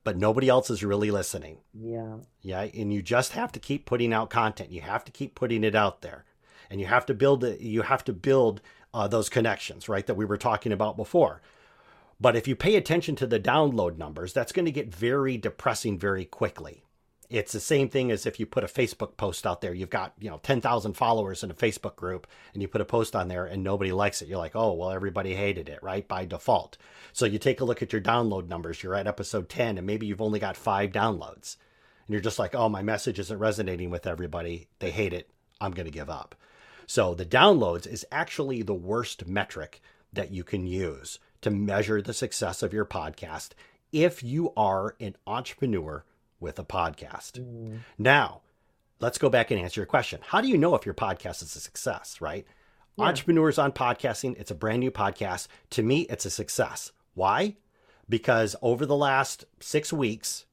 but 0.05 0.17
nobody 0.17 0.49
else 0.49 0.71
is 0.71 0.85
really 0.85 1.11
listening. 1.11 1.59
Yeah. 1.73 2.19
Yeah, 2.43 2.63
and 2.63 2.93
you 2.93 3.03
just 3.03 3.33
have 3.33 3.53
to 3.53 3.61
keep 3.61 3.87
putting 3.87 4.13
out 4.13 4.31
content. 4.31 4.71
You 4.71 4.83
have 4.83 5.05
to 5.05 5.13
keep 5.13 5.35
putting 5.35 5.65
it 5.65 5.75
out 5.75 6.03
there, 6.03 6.25
and 6.71 6.81
you 6.81 6.87
have 6.87 7.07
to 7.07 7.15
build 7.15 7.43
it. 7.45 7.61
You 7.61 7.83
have 7.83 8.05
to 8.05 8.13
build 8.13 8.61
uh, 8.93 9.09
those 9.09 9.29
connections, 9.29 9.89
right? 9.89 10.07
That 10.07 10.15
we 10.15 10.25
were 10.25 10.39
talking 10.39 10.73
about 10.73 10.97
before. 10.97 11.41
But 12.25 12.37
if 12.37 12.49
you 12.49 12.57
pay 12.57 12.77
attention 12.77 13.17
to 13.17 13.27
the 13.27 13.39
download 13.39 13.99
numbers, 13.99 14.33
that's 14.33 14.53
going 14.53 14.65
to 14.65 14.73
get 14.73 14.95
very 14.95 15.37
depressing 15.37 15.99
very 15.99 16.25
quickly. 16.25 16.83
It's 17.29 17.53
the 17.53 17.61
same 17.61 17.91
thing 17.91 18.11
as 18.11 18.25
if 18.25 18.41
you 18.41 18.47
put 18.47 18.65
a 18.65 18.67
Facebook 18.67 19.19
post 19.19 19.47
out 19.47 19.61
there. 19.61 19.75
You've 19.75 19.91
got 19.91 20.15
you 20.19 20.31
know 20.31 20.41
ten 20.43 20.63
thousand 20.63 20.95
followers 20.95 21.43
in 21.43 21.51
a 21.51 21.55
Facebook 21.55 21.97
group, 21.97 22.27
and 22.55 22.63
you 22.63 22.69
put 22.69 22.81
a 22.81 22.87
post 22.87 23.15
on 23.15 23.29
there, 23.29 23.45
and 23.45 23.63
nobody 23.63 23.93
likes 23.93 24.23
it. 24.23 24.29
You're 24.29 24.39
like, 24.39 24.57
oh 24.57 24.73
well, 24.73 24.91
everybody 24.91 25.35
hated 25.35 25.69
it, 25.69 25.83
right? 25.83 26.09
By 26.09 26.25
default. 26.25 26.79
So 27.13 27.27
you 27.27 27.39
take 27.39 27.61
a 27.61 27.65
look 27.67 27.83
at 27.83 27.93
your 27.93 28.01
download 28.01 28.49
numbers. 28.49 28.83
You're 28.83 28.95
at 28.95 29.07
episode 29.07 29.51
ten, 29.51 29.77
and 29.77 29.87
maybe 29.87 30.07
you've 30.07 30.23
only 30.23 30.39
got 30.39 30.57
five 30.57 30.93
downloads 30.93 31.59
and 32.07 32.15
you're 32.15 32.23
just 32.23 32.39
like, 32.39 32.55
oh, 32.55 32.71
my 32.71 32.81
message 32.81 33.19
isn't 33.19 33.39
resonating 33.39 33.91
with 33.91 34.07
everybody. 34.07 34.69
They 34.79 34.93
hate 34.93 35.13
it. 35.13 35.29
I'm 35.61 35.73
going 35.73 35.85
to 35.85 35.93
give 35.93 36.09
up. 36.09 36.35
So 36.87 37.15
the 37.15 37.27
downloads 37.27 37.87
is 37.87 38.07
actually 38.11 38.63
the 38.63 38.73
worst 38.73 39.27
metric 39.27 39.83
that 40.11 40.31
you 40.31 40.43
can 40.43 40.67
use 40.67 41.19
to 41.45 41.51
measure 41.51 42.01
the 42.01 42.15
success 42.15 42.63
of 42.63 42.73
your 42.73 42.87
podcast 42.87 43.51
if 43.93 44.23
you 44.23 44.53
are 44.57 44.97
an 44.99 45.15
entrepreneur 45.27 46.05
with 46.41 46.59
a 46.59 46.65
podcast. 46.65 47.33
Mm. 47.33 47.81
Now, 47.99 48.41
let's 48.99 49.19
go 49.19 49.29
back 49.29 49.51
and 49.51 49.61
answer 49.61 49.81
your 49.81 49.87
question. 49.87 50.21
How 50.27 50.41
do 50.41 50.49
you 50.49 50.57
know 50.57 50.75
if 50.75 50.87
your 50.87 50.95
podcast 50.95 51.43
is 51.43 51.55
a 51.55 51.61
success, 51.61 52.21
right? 52.21 52.47
Entrepreneurs 52.99 53.59
on 53.59 53.73
podcasting, 53.73 54.39
it's 54.39 54.51
a 54.51 54.55
brand 54.55 54.81
new 54.81 54.91
podcast. 54.91 55.49
To 55.71 55.83
me, 55.83 56.03
it's 56.03 56.25
a 56.25 56.31
success. 56.31 56.93
Why? 57.15 57.57
Because 58.09 58.57
over 58.63 58.87
the 58.87 58.97
last 58.97 59.45
six 59.61 59.93
weeks, 59.93 60.47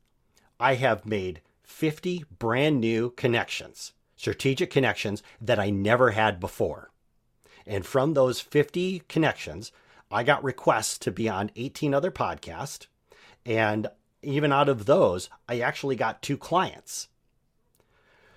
I 0.59 0.75
have 0.75 1.05
made 1.05 1.41
50 1.63 2.25
brand 2.37 2.81
new 2.81 3.11
connections, 3.11 3.93
strategic 4.17 4.69
connections 4.69 5.23
that 5.39 5.59
I 5.59 5.69
never 5.69 6.11
had 6.11 6.39
before. 6.39 6.91
And 7.65 7.85
from 7.85 8.13
those 8.13 8.41
50 8.41 9.03
connections, 9.07 9.71
I 10.11 10.23
got 10.23 10.43
requests 10.43 10.97
to 10.99 11.11
be 11.11 11.29
on 11.29 11.51
18 11.55 11.93
other 11.93 12.11
podcasts. 12.11 12.87
And 13.45 13.87
even 14.21 14.51
out 14.51 14.69
of 14.69 14.85
those, 14.85 15.29
I 15.47 15.59
actually 15.59 15.95
got 15.95 16.21
two 16.21 16.37
clients. 16.37 17.07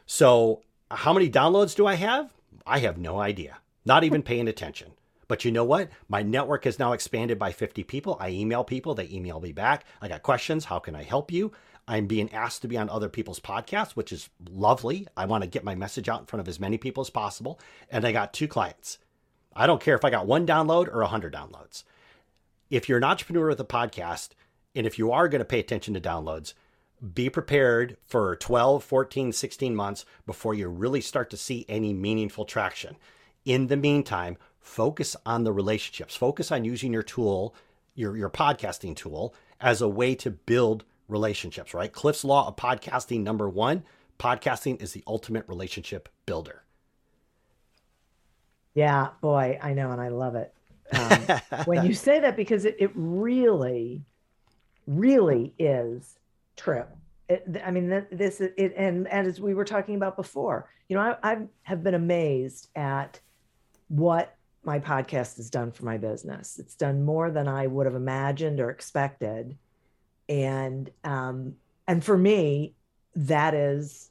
So, 0.06 0.62
how 0.90 1.12
many 1.12 1.30
downloads 1.30 1.74
do 1.74 1.86
I 1.86 1.94
have? 1.94 2.32
I 2.66 2.78
have 2.80 2.98
no 2.98 3.20
idea. 3.20 3.58
Not 3.84 4.04
even 4.04 4.22
paying 4.22 4.48
attention. 4.48 4.92
But 5.28 5.44
you 5.44 5.50
know 5.50 5.64
what? 5.64 5.90
My 6.08 6.22
network 6.22 6.64
has 6.64 6.78
now 6.78 6.92
expanded 6.92 7.38
by 7.38 7.52
50 7.52 7.82
people. 7.84 8.16
I 8.20 8.30
email 8.30 8.64
people, 8.64 8.94
they 8.94 9.08
email 9.10 9.40
me 9.40 9.52
back. 9.52 9.84
I 10.00 10.08
got 10.08 10.22
questions. 10.22 10.66
How 10.66 10.78
can 10.78 10.94
I 10.94 11.02
help 11.02 11.32
you? 11.32 11.52
I'm 11.86 12.06
being 12.06 12.32
asked 12.32 12.62
to 12.62 12.68
be 12.68 12.78
on 12.78 12.88
other 12.88 13.08
people's 13.08 13.40
podcasts, 13.40 13.92
which 13.92 14.12
is 14.12 14.30
lovely. 14.50 15.06
I 15.16 15.26
want 15.26 15.44
to 15.44 15.50
get 15.50 15.64
my 15.64 15.74
message 15.74 16.08
out 16.08 16.20
in 16.20 16.26
front 16.26 16.40
of 16.40 16.48
as 16.48 16.60
many 16.60 16.78
people 16.78 17.02
as 17.02 17.10
possible. 17.10 17.60
And 17.90 18.06
I 18.06 18.12
got 18.12 18.32
two 18.32 18.48
clients. 18.48 18.98
I 19.56 19.66
don't 19.66 19.80
care 19.80 19.94
if 19.94 20.04
I 20.04 20.10
got 20.10 20.26
one 20.26 20.46
download 20.46 20.88
or 20.88 21.00
100 21.00 21.32
downloads. 21.32 21.84
If 22.70 22.88
you're 22.88 22.98
an 22.98 23.04
entrepreneur 23.04 23.48
with 23.48 23.60
a 23.60 23.64
podcast, 23.64 24.30
and 24.74 24.86
if 24.86 24.98
you 24.98 25.12
are 25.12 25.28
going 25.28 25.40
to 25.40 25.44
pay 25.44 25.60
attention 25.60 25.94
to 25.94 26.00
downloads, 26.00 26.54
be 27.14 27.28
prepared 27.28 27.96
for 28.06 28.36
12, 28.36 28.82
14, 28.82 29.32
16 29.32 29.76
months 29.76 30.04
before 30.26 30.54
you 30.54 30.68
really 30.68 31.00
start 31.00 31.30
to 31.30 31.36
see 31.36 31.66
any 31.68 31.92
meaningful 31.92 32.44
traction. 32.44 32.96
In 33.44 33.66
the 33.66 33.76
meantime, 33.76 34.36
focus 34.60 35.14
on 35.26 35.44
the 35.44 35.52
relationships. 35.52 36.16
Focus 36.16 36.50
on 36.50 36.64
using 36.64 36.92
your 36.92 37.02
tool, 37.02 37.54
your, 37.94 38.16
your 38.16 38.30
podcasting 38.30 38.96
tool, 38.96 39.34
as 39.60 39.82
a 39.82 39.88
way 39.88 40.14
to 40.16 40.30
build 40.30 40.84
relationships, 41.08 41.74
right? 41.74 41.92
Cliff's 41.92 42.24
Law 42.24 42.48
of 42.48 42.56
Podcasting 42.56 43.22
number 43.22 43.48
one 43.48 43.84
podcasting 44.18 44.80
is 44.80 44.92
the 44.92 45.04
ultimate 45.06 45.46
relationship 45.48 46.08
builder. 46.26 46.62
Yeah, 48.74 49.10
boy, 49.20 49.58
I 49.62 49.72
know, 49.72 49.92
and 49.92 50.00
I 50.00 50.08
love 50.08 50.34
it. 50.34 50.52
Um, 50.92 51.40
when 51.64 51.86
you 51.86 51.94
say 51.94 52.20
that, 52.20 52.36
because 52.36 52.64
it, 52.64 52.76
it 52.78 52.90
really, 52.94 54.02
really 54.86 55.54
is 55.58 56.18
true. 56.56 56.84
It, 57.28 57.62
I 57.64 57.70
mean, 57.70 57.88
th- 57.88 58.06
this 58.10 58.40
is 58.40 58.52
it, 58.56 58.74
and, 58.76 59.08
and 59.08 59.26
as 59.26 59.40
we 59.40 59.54
were 59.54 59.64
talking 59.64 59.94
about 59.94 60.16
before, 60.16 60.68
you 60.88 60.96
know, 60.96 61.16
I, 61.22 61.32
I 61.32 61.38
have 61.62 61.82
been 61.82 61.94
amazed 61.94 62.68
at 62.74 63.20
what 63.88 64.36
my 64.64 64.78
podcast 64.78 65.36
has 65.36 65.50
done 65.50 65.70
for 65.70 65.84
my 65.84 65.96
business. 65.96 66.58
It's 66.58 66.74
done 66.74 67.02
more 67.02 67.30
than 67.30 67.48
I 67.48 67.66
would 67.66 67.86
have 67.86 67.94
imagined 67.94 68.60
or 68.60 68.70
expected, 68.70 69.56
and 70.28 70.90
um, 71.04 71.54
and 71.86 72.04
for 72.04 72.18
me, 72.18 72.74
that 73.14 73.54
is 73.54 74.10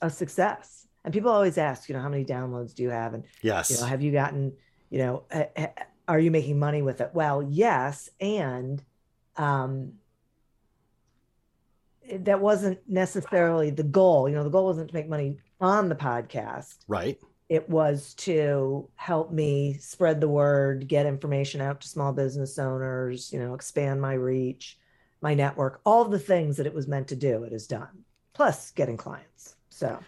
a 0.00 0.08
success. 0.08 0.83
And 1.04 1.12
people 1.12 1.30
always 1.30 1.58
ask, 1.58 1.88
you 1.88 1.94
know, 1.94 2.00
how 2.00 2.08
many 2.08 2.24
downloads 2.24 2.74
do 2.74 2.82
you 2.82 2.90
have? 2.90 3.14
And 3.14 3.24
Yes. 3.42 3.70
you 3.70 3.76
know 3.76 3.84
have 3.84 4.02
you 4.02 4.12
gotten 4.12 4.52
you 4.90 4.98
know 4.98 5.24
uh, 5.30 5.66
are 6.08 6.18
you 6.18 6.30
making 6.30 6.58
money 6.58 6.82
with 6.82 7.00
it 7.00 7.10
well 7.14 7.42
yes 7.42 8.10
and 8.20 8.82
um 9.36 9.92
that 12.18 12.40
wasn't 12.40 12.78
necessarily 12.88 13.70
the 13.70 13.82
goal. 13.82 14.28
You 14.28 14.34
know, 14.34 14.44
the 14.44 14.50
goal 14.50 14.66
wasn't 14.66 14.88
to 14.88 14.94
make 14.94 15.08
money 15.08 15.38
on 15.60 15.88
the 15.88 15.94
podcast. 15.94 16.76
Right. 16.86 17.18
It 17.48 17.68
was 17.68 18.14
to 18.14 18.88
help 18.96 19.32
me 19.32 19.76
spread 19.80 20.20
the 20.20 20.28
word, 20.28 20.88
get 20.88 21.06
information 21.06 21.60
out 21.60 21.80
to 21.80 21.88
small 21.88 22.12
business 22.12 22.58
owners, 22.58 23.32
you 23.32 23.38
know, 23.38 23.54
expand 23.54 24.00
my 24.00 24.14
reach, 24.14 24.78
my 25.20 25.34
network, 25.34 25.80
all 25.84 26.04
the 26.04 26.18
things 26.18 26.56
that 26.56 26.66
it 26.66 26.74
was 26.74 26.88
meant 26.88 27.08
to 27.08 27.16
do, 27.16 27.44
it 27.44 27.52
is 27.52 27.66
done, 27.66 28.04
plus 28.32 28.70
getting 28.72 28.96
clients. 28.96 29.56
So 29.68 29.98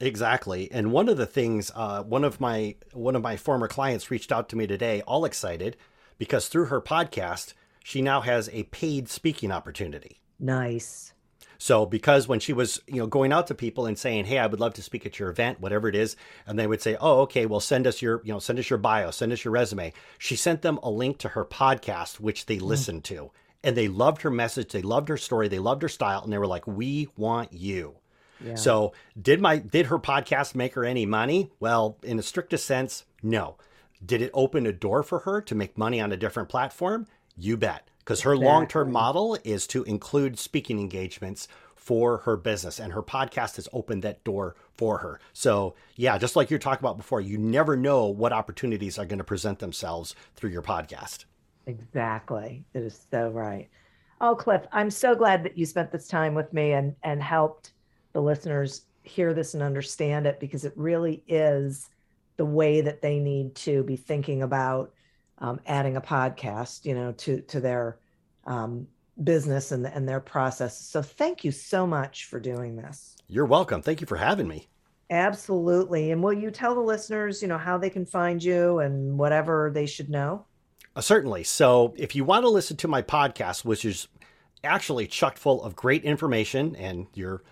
Exactly. 0.00 0.70
And 0.72 0.90
one 0.90 1.08
of 1.08 1.16
the 1.16 1.26
things, 1.26 1.70
uh, 1.74 2.02
one 2.02 2.24
of 2.24 2.40
my 2.40 2.74
one 2.92 3.14
of 3.14 3.22
my 3.22 3.36
former 3.36 3.68
clients 3.68 4.10
reached 4.10 4.32
out 4.32 4.48
to 4.48 4.56
me 4.56 4.66
today, 4.66 5.02
all 5.02 5.24
excited, 5.24 5.76
because 6.18 6.48
through 6.48 6.66
her 6.66 6.80
podcast, 6.80 7.54
she 7.84 8.02
now 8.02 8.20
has 8.22 8.48
a 8.52 8.64
paid 8.64 9.08
speaking 9.08 9.52
opportunity. 9.52 10.20
nice. 10.38 11.12
So 11.58 11.86
because 11.86 12.26
when 12.26 12.40
she 12.40 12.52
was, 12.52 12.80
you 12.88 12.96
know, 12.96 13.06
going 13.06 13.32
out 13.32 13.46
to 13.46 13.54
people 13.54 13.86
and 13.86 13.96
saying, 13.96 14.24
"Hey, 14.24 14.38
I 14.38 14.46
would 14.46 14.58
love 14.58 14.74
to 14.74 14.82
speak 14.82 15.06
at 15.06 15.20
your 15.20 15.30
event, 15.30 15.60
whatever 15.60 15.86
it 15.86 15.94
is," 15.94 16.16
and 16.44 16.58
they 16.58 16.66
would 16.66 16.82
say, 16.82 16.96
"Oh, 17.00 17.20
okay, 17.20 17.46
well, 17.46 17.60
send 17.60 17.86
us 17.86 18.02
your, 18.02 18.20
you 18.24 18.32
know, 18.32 18.40
send 18.40 18.58
us 18.58 18.68
your 18.68 18.80
bio, 18.80 19.12
send 19.12 19.30
us 19.32 19.44
your 19.44 19.52
resume." 19.52 19.92
She 20.18 20.34
sent 20.34 20.62
them 20.62 20.80
a 20.82 20.90
link 20.90 21.18
to 21.18 21.28
her 21.28 21.44
podcast, 21.44 22.18
which 22.18 22.46
they 22.46 22.58
listened 22.58 23.04
to, 23.04 23.30
and 23.62 23.76
they 23.76 23.86
loved 23.86 24.22
her 24.22 24.30
message, 24.30 24.72
they 24.72 24.82
loved 24.82 25.08
her 25.08 25.16
story, 25.16 25.46
they 25.46 25.60
loved 25.60 25.82
her 25.82 25.88
style, 25.88 26.20
and 26.24 26.32
they 26.32 26.38
were 26.38 26.48
like, 26.48 26.66
"We 26.66 27.06
want 27.16 27.52
you." 27.52 27.98
Yeah. 28.44 28.54
So 28.54 28.92
did 29.20 29.40
my 29.40 29.58
did 29.58 29.86
her 29.86 29.98
podcast 29.98 30.54
make 30.54 30.74
her 30.74 30.84
any 30.84 31.06
money? 31.06 31.50
Well, 31.60 31.98
in 32.02 32.16
the 32.16 32.22
strictest 32.22 32.66
sense, 32.66 33.04
no. 33.22 33.56
Did 34.04 34.20
it 34.20 34.30
open 34.34 34.66
a 34.66 34.72
door 34.72 35.02
for 35.02 35.20
her 35.20 35.40
to 35.42 35.54
make 35.54 35.78
money 35.78 36.00
on 36.00 36.10
a 36.10 36.16
different 36.16 36.48
platform? 36.48 37.06
You 37.36 37.56
bet. 37.56 37.88
Because 37.98 38.22
her 38.22 38.36
long 38.36 38.66
term 38.66 38.90
model 38.90 39.38
is 39.44 39.66
to 39.68 39.84
include 39.84 40.38
speaking 40.38 40.80
engagements 40.80 41.46
for 41.76 42.18
her 42.18 42.36
business, 42.36 42.78
and 42.78 42.92
her 42.92 43.02
podcast 43.02 43.56
has 43.56 43.68
opened 43.72 44.02
that 44.02 44.22
door 44.24 44.54
for 44.72 44.98
her. 44.98 45.20
So, 45.32 45.74
yeah, 45.96 46.16
just 46.16 46.36
like 46.36 46.48
you're 46.48 46.60
talking 46.60 46.82
about 46.82 46.96
before, 46.96 47.20
you 47.20 47.38
never 47.38 47.76
know 47.76 48.06
what 48.06 48.32
opportunities 48.32 48.98
are 48.98 49.04
going 49.04 49.18
to 49.18 49.24
present 49.24 49.58
themselves 49.58 50.14
through 50.36 50.50
your 50.50 50.62
podcast. 50.62 51.24
Exactly. 51.66 52.64
It 52.74 52.82
is 52.82 53.06
so 53.10 53.30
right. 53.30 53.68
Oh, 54.20 54.36
Cliff, 54.36 54.62
I'm 54.70 54.90
so 54.90 55.16
glad 55.16 55.42
that 55.44 55.58
you 55.58 55.66
spent 55.66 55.90
this 55.90 56.06
time 56.06 56.34
with 56.34 56.52
me 56.52 56.72
and 56.72 56.94
and 57.02 57.20
helped 57.22 57.72
the 58.12 58.22
listeners 58.22 58.82
hear 59.02 59.34
this 59.34 59.54
and 59.54 59.62
understand 59.62 60.26
it 60.26 60.38
because 60.40 60.64
it 60.64 60.72
really 60.76 61.22
is 61.26 61.88
the 62.36 62.44
way 62.44 62.80
that 62.80 63.02
they 63.02 63.18
need 63.18 63.54
to 63.54 63.82
be 63.82 63.96
thinking 63.96 64.42
about 64.42 64.92
um, 65.38 65.60
adding 65.66 65.96
a 65.96 66.00
podcast, 66.00 66.84
you 66.84 66.94
know, 66.94 67.12
to 67.12 67.40
to 67.42 67.60
their 67.60 67.98
um, 68.44 68.86
business 69.22 69.72
and 69.72 69.86
and 69.86 70.08
their 70.08 70.20
process. 70.20 70.78
So 70.78 71.02
thank 71.02 71.44
you 71.44 71.50
so 71.50 71.86
much 71.86 72.26
for 72.26 72.38
doing 72.38 72.76
this. 72.76 73.16
You're 73.28 73.46
welcome. 73.46 73.82
Thank 73.82 74.00
you 74.00 74.06
for 74.06 74.16
having 74.16 74.46
me. 74.46 74.68
Absolutely. 75.10 76.10
And 76.10 76.22
will 76.22 76.32
you 76.32 76.50
tell 76.50 76.74
the 76.74 76.80
listeners, 76.80 77.42
you 77.42 77.48
know, 77.48 77.58
how 77.58 77.76
they 77.76 77.90
can 77.90 78.06
find 78.06 78.42
you 78.42 78.78
and 78.78 79.18
whatever 79.18 79.70
they 79.72 79.84
should 79.84 80.08
know? 80.08 80.46
Uh, 80.96 81.02
certainly. 81.02 81.44
So, 81.44 81.92
if 81.96 82.14
you 82.16 82.24
want 82.24 82.44
to 82.44 82.48
listen 82.48 82.76
to 82.78 82.88
my 82.88 83.02
podcast, 83.02 83.64
which 83.64 83.84
is 83.84 84.08
actually 84.64 85.06
chock 85.06 85.36
full 85.36 85.62
of 85.62 85.76
great 85.76 86.04
information, 86.04 86.76
and 86.76 87.06
your 87.14 87.42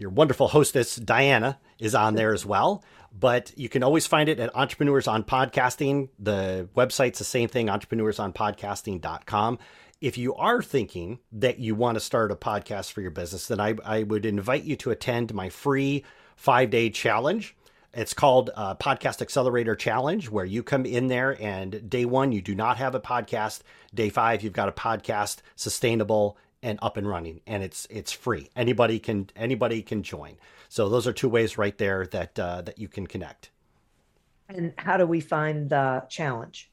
your 0.00 0.10
wonderful 0.10 0.48
hostess 0.48 0.96
Diane 0.96 1.56
is 1.78 1.94
on 1.94 2.14
there 2.14 2.32
as 2.32 2.46
well. 2.46 2.82
But 3.12 3.52
you 3.56 3.68
can 3.68 3.82
always 3.82 4.06
find 4.06 4.28
it 4.28 4.40
at 4.40 4.56
Entrepreneurs 4.56 5.06
on 5.06 5.24
Podcasting. 5.24 6.08
The 6.18 6.68
website's 6.74 7.18
the 7.18 7.24
same 7.24 7.48
thing, 7.48 7.66
entrepreneursonpodcasting.com. 7.66 9.58
If 10.00 10.16
you 10.16 10.34
are 10.36 10.62
thinking 10.62 11.18
that 11.32 11.58
you 11.58 11.74
want 11.74 11.96
to 11.96 12.00
start 12.00 12.32
a 12.32 12.36
podcast 12.36 12.92
for 12.92 13.02
your 13.02 13.10
business, 13.10 13.48
then 13.48 13.60
I, 13.60 13.74
I 13.84 14.04
would 14.04 14.24
invite 14.24 14.64
you 14.64 14.76
to 14.76 14.90
attend 14.90 15.34
my 15.34 15.50
free 15.50 16.04
five 16.36 16.70
day 16.70 16.88
challenge. 16.88 17.54
It's 17.92 18.14
called 18.14 18.50
uh, 18.54 18.76
Podcast 18.76 19.20
Accelerator 19.20 19.74
Challenge, 19.74 20.30
where 20.30 20.44
you 20.44 20.62
come 20.62 20.86
in 20.86 21.08
there 21.08 21.36
and 21.42 21.90
day 21.90 22.06
one, 22.06 22.32
you 22.32 22.40
do 22.40 22.54
not 22.54 22.78
have 22.78 22.94
a 22.94 23.00
podcast. 23.00 23.60
Day 23.92 24.08
five, 24.08 24.42
you've 24.42 24.52
got 24.54 24.68
a 24.68 24.72
podcast, 24.72 25.38
sustainable 25.56 26.38
and 26.62 26.78
up 26.82 26.96
and 26.96 27.08
running, 27.08 27.40
and 27.46 27.62
it's 27.62 27.86
it's 27.90 28.12
free. 28.12 28.50
Anybody 28.54 28.98
can 28.98 29.30
anybody 29.36 29.82
can 29.82 30.02
join. 30.02 30.36
So 30.68 30.88
those 30.88 31.06
are 31.06 31.12
two 31.12 31.28
ways 31.28 31.58
right 31.58 31.76
there 31.78 32.06
that 32.08 32.38
uh, 32.38 32.62
that 32.62 32.78
you 32.78 32.88
can 32.88 33.06
connect. 33.06 33.50
And 34.48 34.72
how 34.76 34.96
do 34.96 35.06
we 35.06 35.20
find 35.20 35.70
the 35.70 36.04
challenge? 36.08 36.70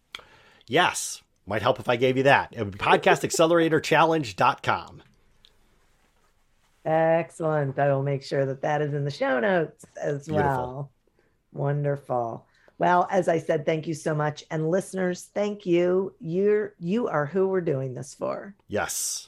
Yes, 0.68 1.22
might 1.46 1.62
help 1.62 1.80
if 1.80 1.88
I 1.88 1.96
gave 1.96 2.18
you 2.18 2.24
that. 2.24 2.50
It 2.52 2.60
would 2.60 2.72
be 2.72 2.78
podcastacceleratorchallenge.com. 2.80 5.04
Excellent. 6.86 7.78
I 7.78 7.94
will 7.94 8.04
make 8.04 8.24
sure 8.24 8.46
that 8.46 8.62
that 8.62 8.82
is 8.82 8.94
in 8.94 9.04
the 9.04 9.12
show 9.12 9.40
notes 9.40 9.86
as 10.02 10.28
Beautiful. 10.28 10.48
well. 10.48 10.92
Wonderful. 11.52 12.46
Well, 12.80 13.08
as 13.10 13.28
I 13.28 13.40
said, 13.40 13.66
thank 13.66 13.88
you 13.88 13.94
so 13.94 14.14
much. 14.14 14.44
And 14.52 14.70
listeners, 14.70 15.30
thank 15.34 15.66
you. 15.66 16.14
You're 16.20 16.76
you 16.80 17.08
are 17.08 17.26
who 17.26 17.48
we're 17.48 17.62
doing 17.62 17.94
this 17.94 18.14
for. 18.14 18.56
Yes. 18.68 19.28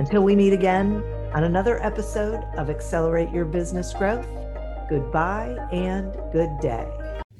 Until 0.00 0.22
we 0.22 0.34
meet 0.34 0.54
again 0.54 1.04
on 1.34 1.44
another 1.44 1.78
episode 1.84 2.42
of 2.56 2.70
Accelerate 2.70 3.30
Your 3.32 3.44
Business 3.44 3.92
Growth, 3.92 4.26
goodbye 4.88 5.54
and 5.72 6.16
good 6.32 6.48
day. 6.58 6.90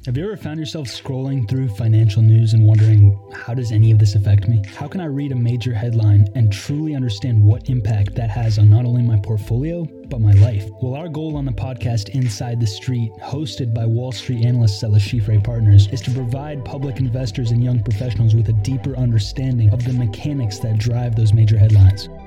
Have 0.04 0.18
you 0.18 0.24
ever 0.24 0.36
found 0.36 0.60
yourself 0.60 0.86
scrolling 0.86 1.48
through 1.48 1.68
financial 1.70 2.20
news 2.20 2.52
and 2.52 2.66
wondering, 2.66 3.18
how 3.32 3.54
does 3.54 3.72
any 3.72 3.92
of 3.92 3.98
this 3.98 4.14
affect 4.14 4.46
me? 4.46 4.62
How 4.76 4.88
can 4.88 5.00
I 5.00 5.06
read 5.06 5.32
a 5.32 5.36
major 5.36 5.72
headline 5.72 6.28
and 6.34 6.52
truly 6.52 6.94
understand 6.94 7.42
what 7.42 7.70
impact 7.70 8.14
that 8.16 8.28
has 8.28 8.58
on 8.58 8.68
not 8.68 8.84
only 8.84 9.02
my 9.02 9.18
portfolio, 9.20 9.86
but 10.10 10.20
my 10.20 10.32
life? 10.32 10.68
Well, 10.82 10.96
our 10.96 11.08
goal 11.08 11.36
on 11.38 11.46
the 11.46 11.52
podcast 11.52 12.10
Inside 12.10 12.60
the 12.60 12.66
Street, 12.66 13.10
hosted 13.22 13.72
by 13.72 13.86
Wall 13.86 14.12
Street 14.12 14.44
analysts 14.44 14.82
at 14.84 14.90
La 14.90 14.98
Chiffre 14.98 15.42
Partners, 15.42 15.88
is 15.92 16.02
to 16.02 16.10
provide 16.10 16.62
public 16.66 16.98
investors 16.98 17.52
and 17.52 17.64
young 17.64 17.82
professionals 17.82 18.34
with 18.34 18.50
a 18.50 18.60
deeper 18.62 18.94
understanding 18.98 19.72
of 19.72 19.82
the 19.82 19.94
mechanics 19.94 20.58
that 20.58 20.76
drive 20.76 21.16
those 21.16 21.32
major 21.32 21.56
headlines. 21.56 22.10